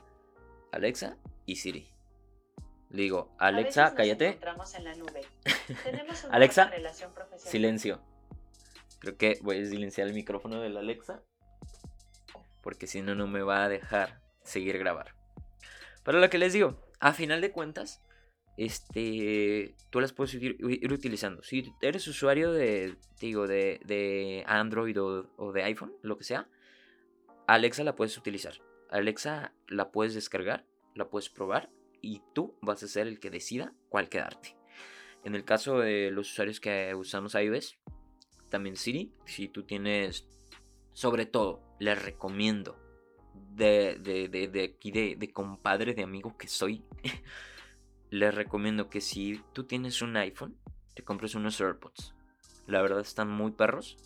Alexa 0.77 1.17
y 1.45 1.57
Siri. 1.57 1.89
Le 2.91 3.03
digo, 3.03 3.35
Alexa, 3.39 3.95
cállate. 3.95 4.39
Alexa, 6.31 6.71
silencio. 7.37 8.01
Creo 9.01 9.17
que 9.17 9.39
voy 9.43 9.61
a 9.61 9.67
silenciar 9.67 10.07
el 10.07 10.15
micrófono 10.15 10.61
de 10.61 10.71
la 10.71 10.81
Alexa. 10.81 11.23
Porque 12.63 12.87
si 12.87 13.03
no, 13.03 13.15
no 13.15 13.27
me 13.27 13.43
va 13.43 13.65
a 13.65 13.69
dejar 13.69 14.21
seguir 14.43 14.79
grabar. 14.79 15.15
Pero 16.05 16.21
lo 16.21 16.31
que 16.31 16.39
les 16.39 16.53
digo, 16.53 16.81
a 17.01 17.13
final 17.13 17.41
de 17.41 17.51
cuentas, 17.51 18.03
este, 18.57 19.75
tú 19.91 20.01
las 20.01 20.13
puedes 20.13 20.35
ir, 20.35 20.57
utilizando. 20.93 21.43
Si 21.43 21.73
eres 21.81 22.07
usuario 22.09 22.53
de, 22.53 22.97
digo, 23.21 23.47
de, 23.47 24.45
Android 24.47 24.97
o, 25.01 25.53
de 25.53 25.63
iPhone, 25.65 25.93
lo 26.03 26.17
que 26.17 26.25
sea, 26.25 26.49
Alexa 27.47 27.85
la 27.85 27.95
puedes 27.95 28.17
utilizar. 28.17 28.55
Alexa 28.97 29.53
la 29.69 29.91
puedes 29.91 30.15
descargar, 30.15 30.67
la 30.95 31.09
puedes 31.09 31.29
probar 31.29 31.71
y 32.01 32.23
tú 32.35 32.57
vas 32.63 32.83
a 32.83 32.89
ser 32.89 33.07
el 33.07 33.21
que 33.21 33.31
decida 33.31 33.75
cuál 33.89 34.09
quedarte. 34.09 34.57
En 35.25 35.35
el 35.35 35.45
caso 35.45 35.81
de 35.81 36.11
los 36.11 36.31
usuarios 36.31 36.61
que 36.61 36.95
usamos 36.95 37.35
iOS, 37.35 37.79
también 38.49 38.77
Siri, 38.77 39.13
si 39.25 39.49
tú 39.49 39.65
tienes, 39.65 40.27
sobre 40.93 41.27
todo, 41.27 41.63
les 41.81 42.01
recomiendo 42.01 42.79
de, 43.55 43.99
de, 44.01 44.29
de, 44.29 44.49
de 44.49 44.65
aquí, 44.65 44.91
de 44.91 45.33
compadre, 45.33 45.95
de 45.95 46.03
amigo 46.03 46.37
que 46.37 46.49
soy. 46.49 46.85
les 48.11 48.35
recomiendo 48.35 48.89
que 48.89 49.01
si 49.01 49.43
tú 49.53 49.65
tienes 49.65 50.01
un 50.01 50.17
iPhone, 50.17 50.57
te 50.95 51.03
compres 51.03 51.35
unos 51.35 51.61
AirPods. 51.61 52.15
La 52.67 52.83
verdad 52.83 53.01
están 53.01 53.29
muy 53.29 53.53
perros 53.53 53.97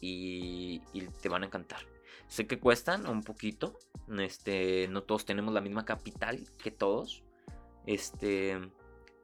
y, 0.00 0.80
te 1.20 1.28
van 1.28 1.42
a 1.42 1.46
encantar. 1.46 1.80
Sé 2.28 2.46
que 2.46 2.58
cuestan 2.58 3.06
un 3.06 3.22
poquito. 3.22 3.78
Este, 4.18 4.88
no 4.88 5.02
todos 5.02 5.24
tenemos 5.24 5.54
la 5.54 5.60
misma 5.60 5.84
capital 5.84 6.50
que 6.62 6.70
todos. 6.70 7.22
Este, 7.86 8.58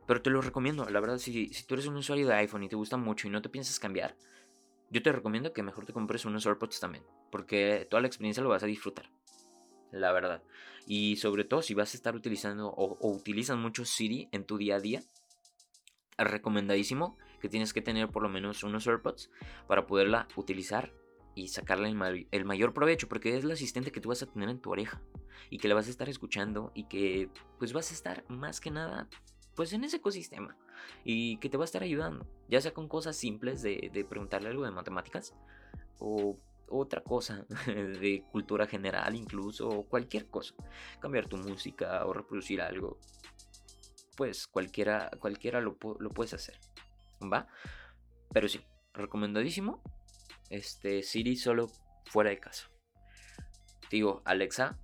pero 0.06 0.22
te 0.22 0.30
lo 0.30 0.40
recomiendo. 0.40 0.88
La 0.88 1.00
verdad, 1.00 1.18
si, 1.18 1.48
si 1.48 1.64
tú 1.64 1.74
eres 1.74 1.86
un 1.86 1.96
usuario 1.96 2.26
de 2.26 2.34
iPhone 2.34 2.62
y 2.64 2.68
te 2.68 2.76
gusta 2.76 2.96
mucho 2.96 3.26
y 3.26 3.30
no 3.30 3.42
te 3.42 3.48
piensas 3.48 3.78
cambiar, 3.78 4.16
yo 4.90 5.02
te 5.02 5.10
recomiendo 5.10 5.52
que 5.52 5.62
mejor 5.62 5.86
te 5.86 5.92
compres 5.92 6.24
unos 6.24 6.46
AirPods 6.46 6.80
también. 6.80 7.04
Porque 7.30 7.86
toda 7.90 8.02
la 8.02 8.08
experiencia 8.08 8.42
lo 8.42 8.50
vas 8.50 8.62
a 8.62 8.66
disfrutar. 8.66 9.10
La 9.90 10.12
verdad. 10.12 10.42
Y 10.86 11.16
sobre 11.16 11.44
todo 11.44 11.62
si 11.62 11.74
vas 11.74 11.94
a 11.94 11.96
estar 11.96 12.16
utilizando 12.16 12.68
o, 12.68 12.98
utilizas 13.08 13.56
mucho 13.56 13.84
Siri 13.84 14.28
en 14.32 14.44
tu 14.44 14.58
día 14.58 14.76
a 14.76 14.80
día, 14.80 15.02
recomendadísimo 16.18 17.16
que 17.40 17.48
tienes 17.48 17.72
que 17.72 17.82
tener 17.82 18.08
por 18.08 18.22
lo 18.22 18.28
menos 18.28 18.62
unos 18.62 18.86
AirPods 18.86 19.30
para 19.66 19.86
poderla 19.86 20.28
utilizar 20.36 20.92
y 21.34 21.48
sacarle 21.48 21.94
el, 22.30 22.44
mayor 22.44 22.74
provecho, 22.74 23.08
porque 23.08 23.36
es 23.36 23.44
el 23.44 23.50
asistente 23.50 23.92
que 23.92 24.00
tú 24.00 24.10
vas 24.10 24.22
a 24.22 24.26
tener 24.26 24.48
en 24.48 24.60
tu 24.60 24.70
oreja 24.70 25.02
y 25.50 25.58
que 25.58 25.68
la 25.68 25.74
vas 25.74 25.86
a 25.86 25.90
estar 25.90 26.08
escuchando 26.08 26.72
y 26.74 26.84
que 26.84 27.30
pues 27.58 27.72
vas 27.72 27.90
a 27.90 27.94
estar 27.94 28.24
más 28.28 28.60
que 28.60 28.70
nada 28.70 29.08
pues 29.54 29.72
en 29.72 29.84
ese 29.84 29.98
ecosistema 29.98 30.56
y 31.04 31.36
que 31.38 31.48
te 31.48 31.56
va 31.56 31.64
a 31.64 31.66
estar 31.66 31.82
ayudando, 31.82 32.26
ya 32.48 32.60
sea 32.60 32.72
con 32.72 32.88
cosas 32.88 33.16
simples 33.16 33.62
de, 33.62 33.90
de 33.92 34.04
preguntarle 34.04 34.48
algo 34.48 34.64
de 34.64 34.70
matemáticas 34.70 35.34
o 35.98 36.38
otra 36.72 37.02
cosa, 37.02 37.44
de 37.66 38.24
cultura 38.32 38.66
general 38.66 39.14
incluso, 39.14 39.68
o 39.68 39.84
cualquier 39.84 40.28
cosa. 40.28 40.54
Cambiar 41.00 41.28
tu 41.28 41.36
música 41.36 42.04
o 42.06 42.12
reproducir 42.12 42.60
algo. 42.60 42.98
Pues 44.16 44.46
cualquiera, 44.46 45.10
cualquiera 45.18 45.60
lo, 45.60 45.76
lo 45.98 46.10
puedes 46.10 46.34
hacer. 46.34 46.58
¿Va? 47.22 47.46
Pero 48.32 48.48
sí, 48.48 48.60
recomendadísimo. 48.94 49.82
Este, 50.52 51.02
Siri 51.02 51.36
solo 51.36 51.70
fuera 52.04 52.28
de 52.28 52.38
casa. 52.38 52.70
Digo, 53.90 54.20
Alexa, 54.26 54.78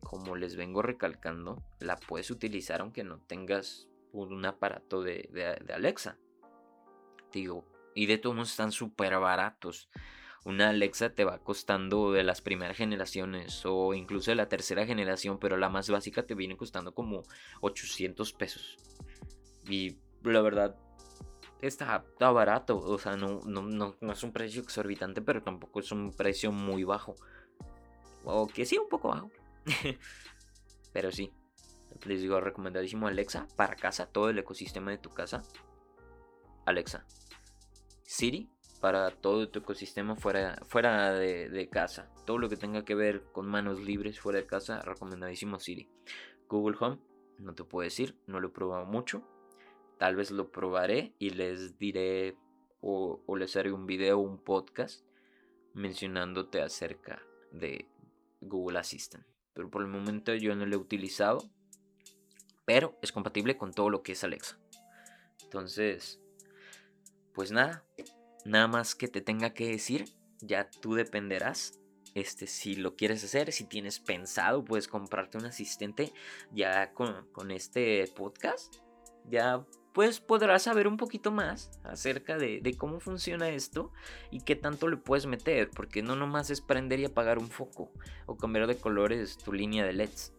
como 0.00 0.36
les 0.36 0.54
vengo 0.54 0.80
recalcando, 0.80 1.60
la 1.80 1.96
puedes 1.96 2.30
utilizar 2.30 2.80
aunque 2.80 3.02
no 3.02 3.18
tengas 3.18 3.88
un 4.12 4.46
aparato 4.46 5.02
de, 5.02 5.28
Alexa. 5.74 6.18
Digo, 7.32 7.66
y 7.96 8.06
de 8.06 8.18
todos 8.18 8.48
están 8.48 8.70
súper 8.70 9.18
baratos 9.18 9.90
una 10.44 10.68
Alexa 10.68 11.10
te 11.10 11.24
va 11.24 11.38
costando 11.38 12.12
de 12.12 12.22
las 12.22 12.40
primeras 12.40 12.76
generaciones 12.76 13.66
o 13.66 13.92
incluso 13.94 14.30
de 14.30 14.36
la 14.36 14.48
tercera 14.48 14.86
generación, 14.86 15.38
pero 15.38 15.56
la 15.56 15.68
más 15.68 15.90
básica 15.90 16.22
te 16.26 16.34
viene 16.34 16.56
costando 16.56 16.94
como 16.94 17.24
800 17.60 18.32
pesos. 18.34 18.76
Y 19.68 19.98
la 20.22 20.40
verdad, 20.40 20.76
está, 21.60 22.04
barato, 22.18 22.78
o 22.78 22.98
sea, 22.98 23.16
no, 23.16 23.40
no, 23.40 24.12
es 24.12 24.22
un 24.22 24.32
precio 24.32 24.62
exorbitante, 24.62 25.22
pero 25.22 25.42
tampoco 25.42 25.80
es 25.80 25.90
un 25.92 26.12
precio 26.12 26.52
muy 26.52 26.84
bajo. 26.84 27.14
O 28.24 28.46
que 28.46 28.64
sí, 28.64 28.78
un 28.78 28.88
poco 28.88 29.08
bajo. 29.08 29.30
pero 30.92 31.10
sí, 31.10 31.32
les 32.06 32.20
digo, 32.20 32.40
recomendadísimo 32.40 33.08
Alexa 33.08 33.46
para 33.56 33.76
casa, 33.76 34.06
todo 34.06 34.30
el 34.30 34.38
ecosistema 34.38 34.90
de 34.90 34.98
tu 34.98 35.10
casa. 35.10 35.42
Alexa. 36.66 37.06
Siri 38.02 38.50
para 38.80 39.10
todo 39.10 39.48
tu 39.48 39.58
ecosistema 39.58 40.16
fuera, 40.16 40.56
fuera 40.66 41.12
de, 41.12 41.68
casa. 41.70 42.10
Todo 42.24 42.38
lo 42.38 42.48
que 42.48 42.56
tenga 42.56 42.84
que 42.84 42.94
ver 42.94 43.24
con 43.32 43.46
manos 43.46 43.80
libres 43.80 44.20
fuera 44.20 44.38
de 44.38 44.46
casa, 44.46 44.80
recomendadísimo 44.82 45.58
Siri. 45.58 45.90
Google 46.48 46.76
Home, 46.80 46.98
no 47.38 47.54
te 47.54 47.64
puedo 47.64 47.84
decir, 47.84 48.16
no 48.26 48.40
lo 48.40 48.48
he 48.48 48.52
probado 48.52 48.86
mucho. 48.86 49.22
Tal 49.98 50.16
vez 50.16 50.30
lo 50.30 50.50
probaré 50.50 51.14
y 51.18 51.30
les 51.30 51.78
diré 51.78 52.36
o, 52.80 53.22
les 53.36 53.56
haré 53.56 53.72
un 53.72 53.86
video 53.86 54.18
o 54.18 54.22
un 54.22 54.38
podcast 54.38 55.04
mencionándote 55.74 56.62
acerca 56.62 57.22
de 57.50 57.88
Google 58.40 58.78
Assistant. 58.78 59.26
Pero 59.54 59.70
por 59.70 59.82
el 59.82 59.88
momento 59.88 60.34
yo 60.34 60.54
no 60.54 60.66
lo 60.66 60.76
he 60.76 60.78
utilizado. 60.78 61.42
Pero 62.64 62.98
es 63.02 63.12
compatible 63.12 63.56
con 63.56 63.72
todo 63.72 63.90
lo 63.90 64.02
que 64.02 64.12
es 64.12 64.22
Alexa. 64.24 64.58
Entonces, 65.42 66.20
pues 67.32 67.50
nada, 67.50 67.84
nada 68.44 68.68
más 68.68 68.94
que 68.94 69.08
te 69.08 69.20
tenga 69.20 69.54
que 69.54 69.68
decir, 69.68 70.04
ya 70.40 70.68
tú 70.68 70.94
dependerás. 70.94 71.80
Este, 72.14 72.46
si 72.46 72.74
lo 72.74 72.96
quieres 72.96 73.22
hacer, 73.22 73.52
si 73.52 73.64
tienes 73.64 74.00
pensado, 74.00 74.64
puedes 74.64 74.88
comprarte 74.88 75.38
un 75.38 75.46
asistente 75.46 76.12
ya 76.52 76.92
con, 76.92 77.50
este 77.50 78.06
podcast. 78.16 78.76
Ya 79.28 79.64
pues 79.92 80.20
podrás 80.20 80.62
saber 80.62 80.86
un 80.86 80.96
poquito 80.96 81.30
más 81.30 81.70
acerca 81.84 82.38
de, 82.38 82.74
cómo 82.78 83.00
funciona 83.00 83.48
esto 83.48 83.92
y 84.30 84.40
qué 84.40 84.56
tanto 84.56 84.88
le 84.88 84.96
puedes 84.96 85.26
meter, 85.26 85.70
porque 85.70 86.02
no 86.02 86.16
nomás 86.16 86.50
es 86.50 86.60
prender 86.60 87.00
y 87.00 87.06
apagar 87.06 87.38
un 87.38 87.48
foco 87.48 87.90
o 88.26 88.36
cambiar 88.36 88.66
de 88.66 88.76
colores 88.76 89.38
tu 89.38 89.52
línea 89.52 89.84
de 89.84 89.92
LEDs. 89.92 90.32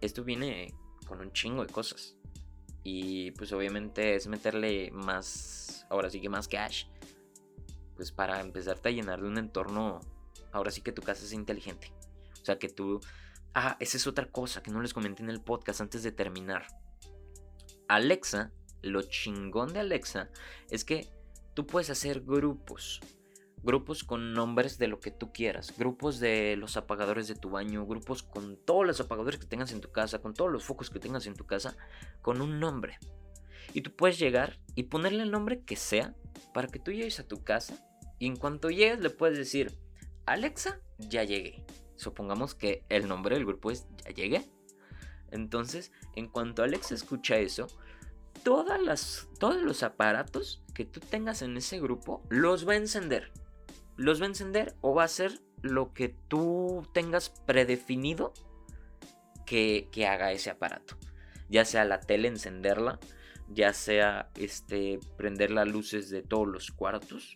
Esto 0.00 0.24
viene 0.24 0.74
con 1.06 1.20
un 1.20 1.32
chingo 1.32 1.64
de 1.64 1.72
cosas. 1.72 2.16
Y 2.82 3.30
pues 3.32 3.50
obviamente 3.52 4.14
es 4.14 4.26
meterle 4.26 4.90
más, 4.92 5.86
ahora 5.88 6.10
sí 6.10 6.20
que 6.20 6.28
más 6.28 6.48
cash 6.48 6.84
pues 7.96 8.12
para 8.12 8.40
empezarte 8.40 8.88
a 8.88 8.92
llenar 8.92 9.20
de 9.20 9.28
un 9.28 9.38
entorno, 9.38 10.00
ahora 10.52 10.70
sí 10.70 10.80
que 10.80 10.92
tu 10.92 11.02
casa 11.02 11.24
es 11.24 11.32
inteligente. 11.32 11.92
O 12.40 12.44
sea, 12.44 12.58
que 12.58 12.68
tú... 12.68 13.00
Ah, 13.54 13.76
esa 13.78 13.96
es 13.96 14.06
otra 14.06 14.30
cosa 14.30 14.62
que 14.62 14.70
no 14.70 14.82
les 14.82 14.92
comenté 14.92 15.22
en 15.22 15.30
el 15.30 15.40
podcast 15.40 15.80
antes 15.80 16.02
de 16.02 16.10
terminar. 16.10 16.66
Alexa 17.86 18.52
lo 18.84 19.02
chingón 19.02 19.72
de 19.72 19.80
Alexa 19.80 20.30
es 20.70 20.84
que 20.84 21.08
tú 21.54 21.66
puedes 21.66 21.90
hacer 21.90 22.20
grupos. 22.20 23.00
Grupos 23.62 24.04
con 24.04 24.34
nombres 24.34 24.76
de 24.76 24.88
lo 24.88 25.00
que 25.00 25.10
tú 25.10 25.32
quieras. 25.32 25.72
Grupos 25.78 26.20
de 26.20 26.54
los 26.56 26.76
apagadores 26.76 27.28
de 27.28 27.34
tu 27.34 27.50
baño. 27.50 27.86
Grupos 27.86 28.22
con 28.22 28.58
todos 28.58 28.86
los 28.86 29.00
apagadores 29.00 29.40
que 29.40 29.46
tengas 29.46 29.72
en 29.72 29.80
tu 29.80 29.90
casa. 29.90 30.20
Con 30.20 30.34
todos 30.34 30.52
los 30.52 30.64
focos 30.64 30.90
que 30.90 30.98
tengas 30.98 31.26
en 31.26 31.34
tu 31.34 31.46
casa. 31.46 31.74
Con 32.20 32.42
un 32.42 32.60
nombre. 32.60 32.98
Y 33.72 33.80
tú 33.80 33.90
puedes 33.96 34.18
llegar 34.18 34.60
y 34.74 34.84
ponerle 34.84 35.22
el 35.22 35.30
nombre 35.30 35.62
que 35.62 35.76
sea. 35.76 36.14
Para 36.52 36.68
que 36.68 36.78
tú 36.78 36.92
llegues 36.92 37.20
a 37.20 37.26
tu 37.26 37.42
casa. 37.42 37.82
Y 38.18 38.26
en 38.26 38.36
cuanto 38.36 38.68
llegues 38.68 39.00
le 39.00 39.08
puedes 39.08 39.38
decir. 39.38 39.72
Alexa, 40.26 40.80
ya 40.98 41.24
llegué. 41.24 41.64
Supongamos 41.96 42.54
que 42.54 42.84
el 42.90 43.08
nombre 43.08 43.36
del 43.36 43.46
grupo 43.46 43.70
es 43.70 43.86
Ya 44.04 44.10
llegué. 44.10 44.44
Entonces, 45.30 45.90
en 46.14 46.28
cuanto 46.28 46.62
Alexa 46.62 46.94
escucha 46.94 47.38
eso, 47.38 47.66
todas 48.44 48.80
las, 48.80 49.28
todos 49.40 49.60
los 49.62 49.82
aparatos 49.82 50.62
que 50.74 50.84
tú 50.84 51.00
tengas 51.00 51.42
en 51.42 51.56
ese 51.56 51.80
grupo 51.80 52.22
los 52.28 52.68
va 52.68 52.74
a 52.74 52.76
encender. 52.76 53.32
Los 53.96 54.20
va 54.20 54.26
a 54.26 54.28
encender 54.28 54.76
o 54.80 54.94
va 54.94 55.02
a 55.02 55.06
hacer 55.06 55.40
lo 55.62 55.92
que 55.92 56.10
tú 56.10 56.86
tengas 56.92 57.30
predefinido 57.30 58.32
que, 59.46 59.88
que 59.90 60.06
haga 60.06 60.32
ese 60.32 60.50
aparato. 60.50 60.96
Ya 61.48 61.64
sea 61.64 61.84
la 61.84 62.00
tele 62.00 62.28
encenderla, 62.28 63.00
ya 63.48 63.72
sea 63.72 64.30
este 64.36 65.00
prender 65.16 65.50
las 65.50 65.68
luces 65.68 66.10
de 66.10 66.22
todos 66.22 66.46
los 66.46 66.70
cuartos, 66.70 67.34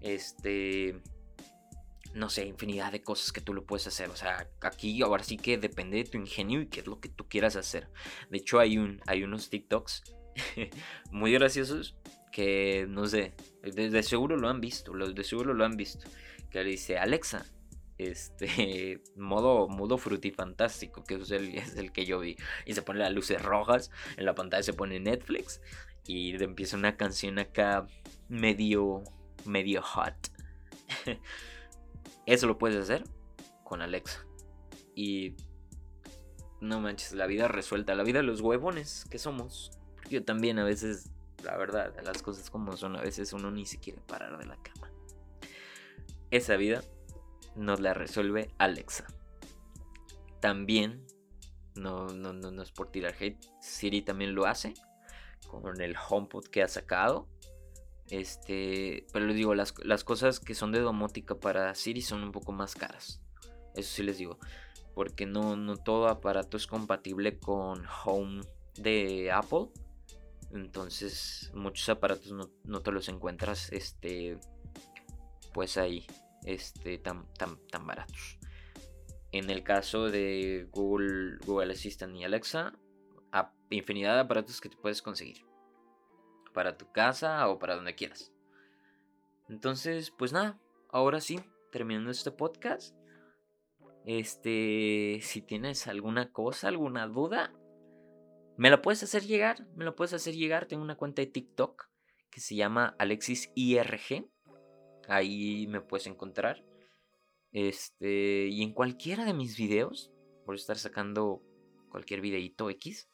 este 0.00 1.00
no 2.14 2.30
sé, 2.30 2.46
infinidad 2.46 2.92
de 2.92 3.02
cosas 3.02 3.32
que 3.32 3.40
tú 3.40 3.52
lo 3.52 3.64
puedes 3.64 3.86
hacer. 3.86 4.08
O 4.10 4.16
sea, 4.16 4.48
aquí 4.60 5.02
ahora 5.02 5.24
sí 5.24 5.36
que 5.36 5.58
depende 5.58 5.98
de 5.98 6.04
tu 6.04 6.16
ingenio 6.16 6.60
y 6.60 6.66
qué 6.66 6.80
es 6.80 6.86
lo 6.86 7.00
que 7.00 7.08
tú 7.08 7.28
quieras 7.28 7.56
hacer. 7.56 7.88
De 8.30 8.38
hecho, 8.38 8.60
hay, 8.60 8.78
un, 8.78 9.00
hay 9.06 9.24
unos 9.24 9.50
TikToks 9.50 10.02
muy 11.10 11.32
graciosos 11.32 11.96
que, 12.32 12.86
no 12.88 13.06
sé, 13.06 13.34
de, 13.62 14.02
seguro 14.02 14.36
lo 14.36 14.48
han 14.48 14.60
visto, 14.60 14.92
de 14.92 15.24
seguro 15.24 15.54
lo 15.54 15.64
han 15.64 15.76
visto. 15.76 16.08
Que 16.50 16.62
le 16.62 16.70
dice, 16.70 16.98
Alexa, 16.98 17.44
este 17.98 19.02
modo, 19.16 19.68
modo 19.68 19.98
frutifantástico, 19.98 21.04
que 21.04 21.16
es 21.16 21.30
el, 21.32 21.56
es 21.56 21.76
el 21.76 21.92
que 21.92 22.06
yo 22.06 22.20
vi. 22.20 22.36
Y 22.64 22.74
se 22.74 22.82
pone 22.82 23.00
las 23.00 23.12
luces 23.12 23.42
rojas, 23.42 23.90
en 24.16 24.24
la 24.24 24.34
pantalla 24.34 24.62
se 24.62 24.72
pone 24.72 25.00
Netflix 25.00 25.60
y 26.06 26.40
empieza 26.42 26.76
una 26.76 26.96
canción 26.96 27.38
acá 27.38 27.86
medio, 28.28 29.02
medio 29.44 29.82
hot. 29.82 30.14
Eso 32.26 32.46
lo 32.46 32.58
puedes 32.58 32.82
hacer 32.82 33.04
con 33.62 33.82
Alexa. 33.82 34.24
Y 34.94 35.36
no 36.60 36.80
manches, 36.80 37.12
la 37.12 37.26
vida 37.26 37.48
resuelta, 37.48 37.94
la 37.94 38.04
vida 38.04 38.20
de 38.20 38.24
los 38.24 38.40
huevones 38.40 39.04
que 39.10 39.18
somos. 39.18 39.72
Yo 40.08 40.24
también 40.24 40.58
a 40.58 40.64
veces, 40.64 41.10
la 41.42 41.56
verdad, 41.56 41.94
las 42.04 42.22
cosas 42.22 42.50
como 42.50 42.76
son, 42.76 42.96
a 42.96 43.02
veces 43.02 43.32
uno 43.32 43.50
ni 43.50 43.66
se 43.66 43.78
quiere 43.78 44.00
parar 44.00 44.38
de 44.38 44.46
la 44.46 44.56
cama. 44.56 44.90
Esa 46.30 46.56
vida 46.56 46.82
nos 47.54 47.80
la 47.80 47.94
resuelve 47.94 48.50
Alexa. 48.58 49.06
También, 50.40 51.06
no, 51.74 52.08
no, 52.08 52.32
no, 52.32 52.50
no 52.50 52.62
es 52.62 52.70
por 52.70 52.90
tirar 52.90 53.14
hate, 53.18 53.38
Siri 53.60 54.02
también 54.02 54.34
lo 54.34 54.46
hace 54.46 54.74
con 55.46 55.80
el 55.80 55.94
HomePod 55.96 56.46
que 56.46 56.62
ha 56.62 56.68
sacado. 56.68 57.28
Este, 58.10 59.06
pero 59.12 59.26
les 59.26 59.36
digo, 59.36 59.54
las, 59.54 59.72
cosas 60.04 60.40
que 60.40 60.54
son 60.54 60.72
de 60.72 60.80
domótica 60.80 61.36
para 61.36 61.74
Siri 61.74 62.02
son 62.02 62.22
un 62.22 62.32
poco 62.32 62.52
más 62.52 62.74
caras. 62.74 63.20
Eso 63.74 63.96
sí 63.96 64.02
les 64.02 64.18
digo. 64.18 64.38
Porque 64.94 65.26
no, 65.26 65.76
todo 65.76 66.08
aparato 66.08 66.56
es 66.56 66.66
compatible 66.66 67.38
con 67.38 67.84
Home 68.04 68.42
de 68.76 69.32
Apple. 69.32 69.68
Entonces, 70.52 71.50
muchos 71.54 71.88
aparatos 71.88 72.32
no, 72.32 72.80
te 72.80 72.92
los 72.92 73.08
encuentras 73.08 73.72
este, 73.72 74.38
pues 75.52 75.76
ahí, 75.78 76.06
este, 76.44 76.98
tan 76.98 77.26
baratos. 77.86 78.38
En 79.32 79.50
el 79.50 79.64
caso 79.64 80.10
de 80.10 80.68
Google, 80.70 81.38
Google 81.44 81.72
Assistant 81.72 82.14
y 82.14 82.22
Alexa, 82.22 82.72
infinidad 83.70 84.14
de 84.14 84.20
aparatos 84.20 84.60
que 84.60 84.68
te 84.68 84.76
puedes 84.76 85.02
conseguir 85.02 85.44
para 86.54 86.78
tu 86.78 86.90
casa 86.90 87.46
o 87.48 87.58
para 87.58 87.74
donde 87.74 87.94
quieras. 87.94 88.32
Entonces, 89.50 90.10
pues 90.10 90.32
nada, 90.32 90.58
ahora 90.88 91.20
sí, 91.20 91.40
terminando 91.70 92.10
este 92.10 92.30
podcast. 92.30 92.96
Este, 94.06 95.18
si 95.22 95.42
tienes 95.42 95.86
alguna 95.86 96.32
cosa, 96.32 96.68
alguna 96.68 97.06
duda, 97.06 97.52
me 98.56 98.70
la 98.70 98.80
puedes 98.80 99.02
hacer 99.02 99.24
llegar, 99.24 99.66
me 99.74 99.84
la 99.84 99.94
puedes 99.94 100.14
hacer 100.14 100.34
llegar. 100.34 100.66
Tengo 100.66 100.82
una 100.82 100.96
cuenta 100.96 101.20
de 101.20 101.26
TikTok 101.26 101.88
que 102.30 102.40
se 102.40 102.54
llama 102.54 102.94
Alexis 102.98 103.50
IRG. 103.54 104.26
Ahí 105.08 105.66
me 105.66 105.80
puedes 105.80 106.06
encontrar. 106.06 106.64
Este, 107.52 108.46
y 108.48 108.62
en 108.62 108.72
cualquiera 108.72 109.24
de 109.24 109.34
mis 109.34 109.56
videos, 109.56 110.12
por 110.46 110.54
estar 110.54 110.78
sacando 110.78 111.42
cualquier 111.90 112.20
videito 112.20 112.70
X, 112.70 113.08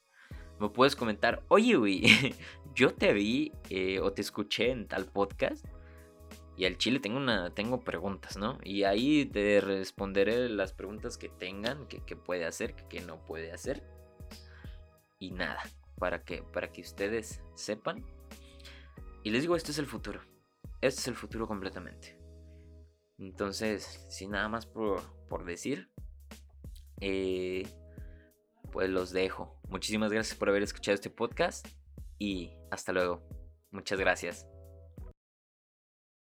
me 0.61 0.68
puedes 0.68 0.94
comentar, 0.94 1.42
oye, 1.49 1.77
güey, 1.77 2.03
yo 2.75 2.94
te 2.94 3.12
vi 3.12 3.53
eh, 3.70 3.99
o 4.01 4.12
te 4.12 4.20
escuché 4.20 4.70
en 4.70 4.87
tal 4.87 5.07
podcast 5.07 5.66
y 6.61 6.66
al 6.66 6.77
chile 6.77 7.01
tengo, 7.01 7.16
una, 7.16 7.55
tengo 7.55 7.81
preguntas, 7.81 8.37
¿no? 8.37 8.59
Y 8.62 8.83
ahí 8.83 9.25
te 9.25 9.62
responderé 9.62 10.51
las 10.51 10.75
preguntas 10.75 11.16
que 11.16 11.31
tengan, 11.31 11.87
que, 11.87 12.16
puede 12.16 12.44
hacer, 12.44 12.75
que, 12.75 13.01
no 13.01 13.25
puede 13.25 13.51
hacer. 13.51 13.83
Y 15.18 15.31
nada, 15.31 15.62
para 15.99 16.23
que, 16.23 16.42
para 16.42 16.70
que 16.70 16.83
ustedes 16.83 17.42
sepan. 17.55 18.05
Y 19.23 19.31
les 19.31 19.40
digo, 19.40 19.57
este 19.57 19.70
es 19.70 19.79
el 19.79 19.87
futuro. 19.87 20.20
Este 20.83 21.01
es 21.01 21.09
el 21.09 21.14
futuro 21.14 21.49
completamente. 21.49 22.18
Entonces, 23.16 24.05
sin 24.11 24.33
nada 24.33 24.51
más 24.51 24.66
por, 24.66 25.01
por 25.31 25.46
decir, 25.46 25.90
eh, 27.01 27.66
pues 28.70 28.88
los 28.90 29.12
dejo. 29.12 29.61
Muchísimas 29.68 30.12
gracias 30.12 30.38
por 30.38 30.48
haber 30.48 30.62
escuchado 30.62 30.94
este 30.94 31.11
podcast 31.11 31.66
y 32.18 32.52
hasta 32.70 32.92
luego. 32.92 33.22
Muchas 33.70 33.98
gracias. 33.98 34.50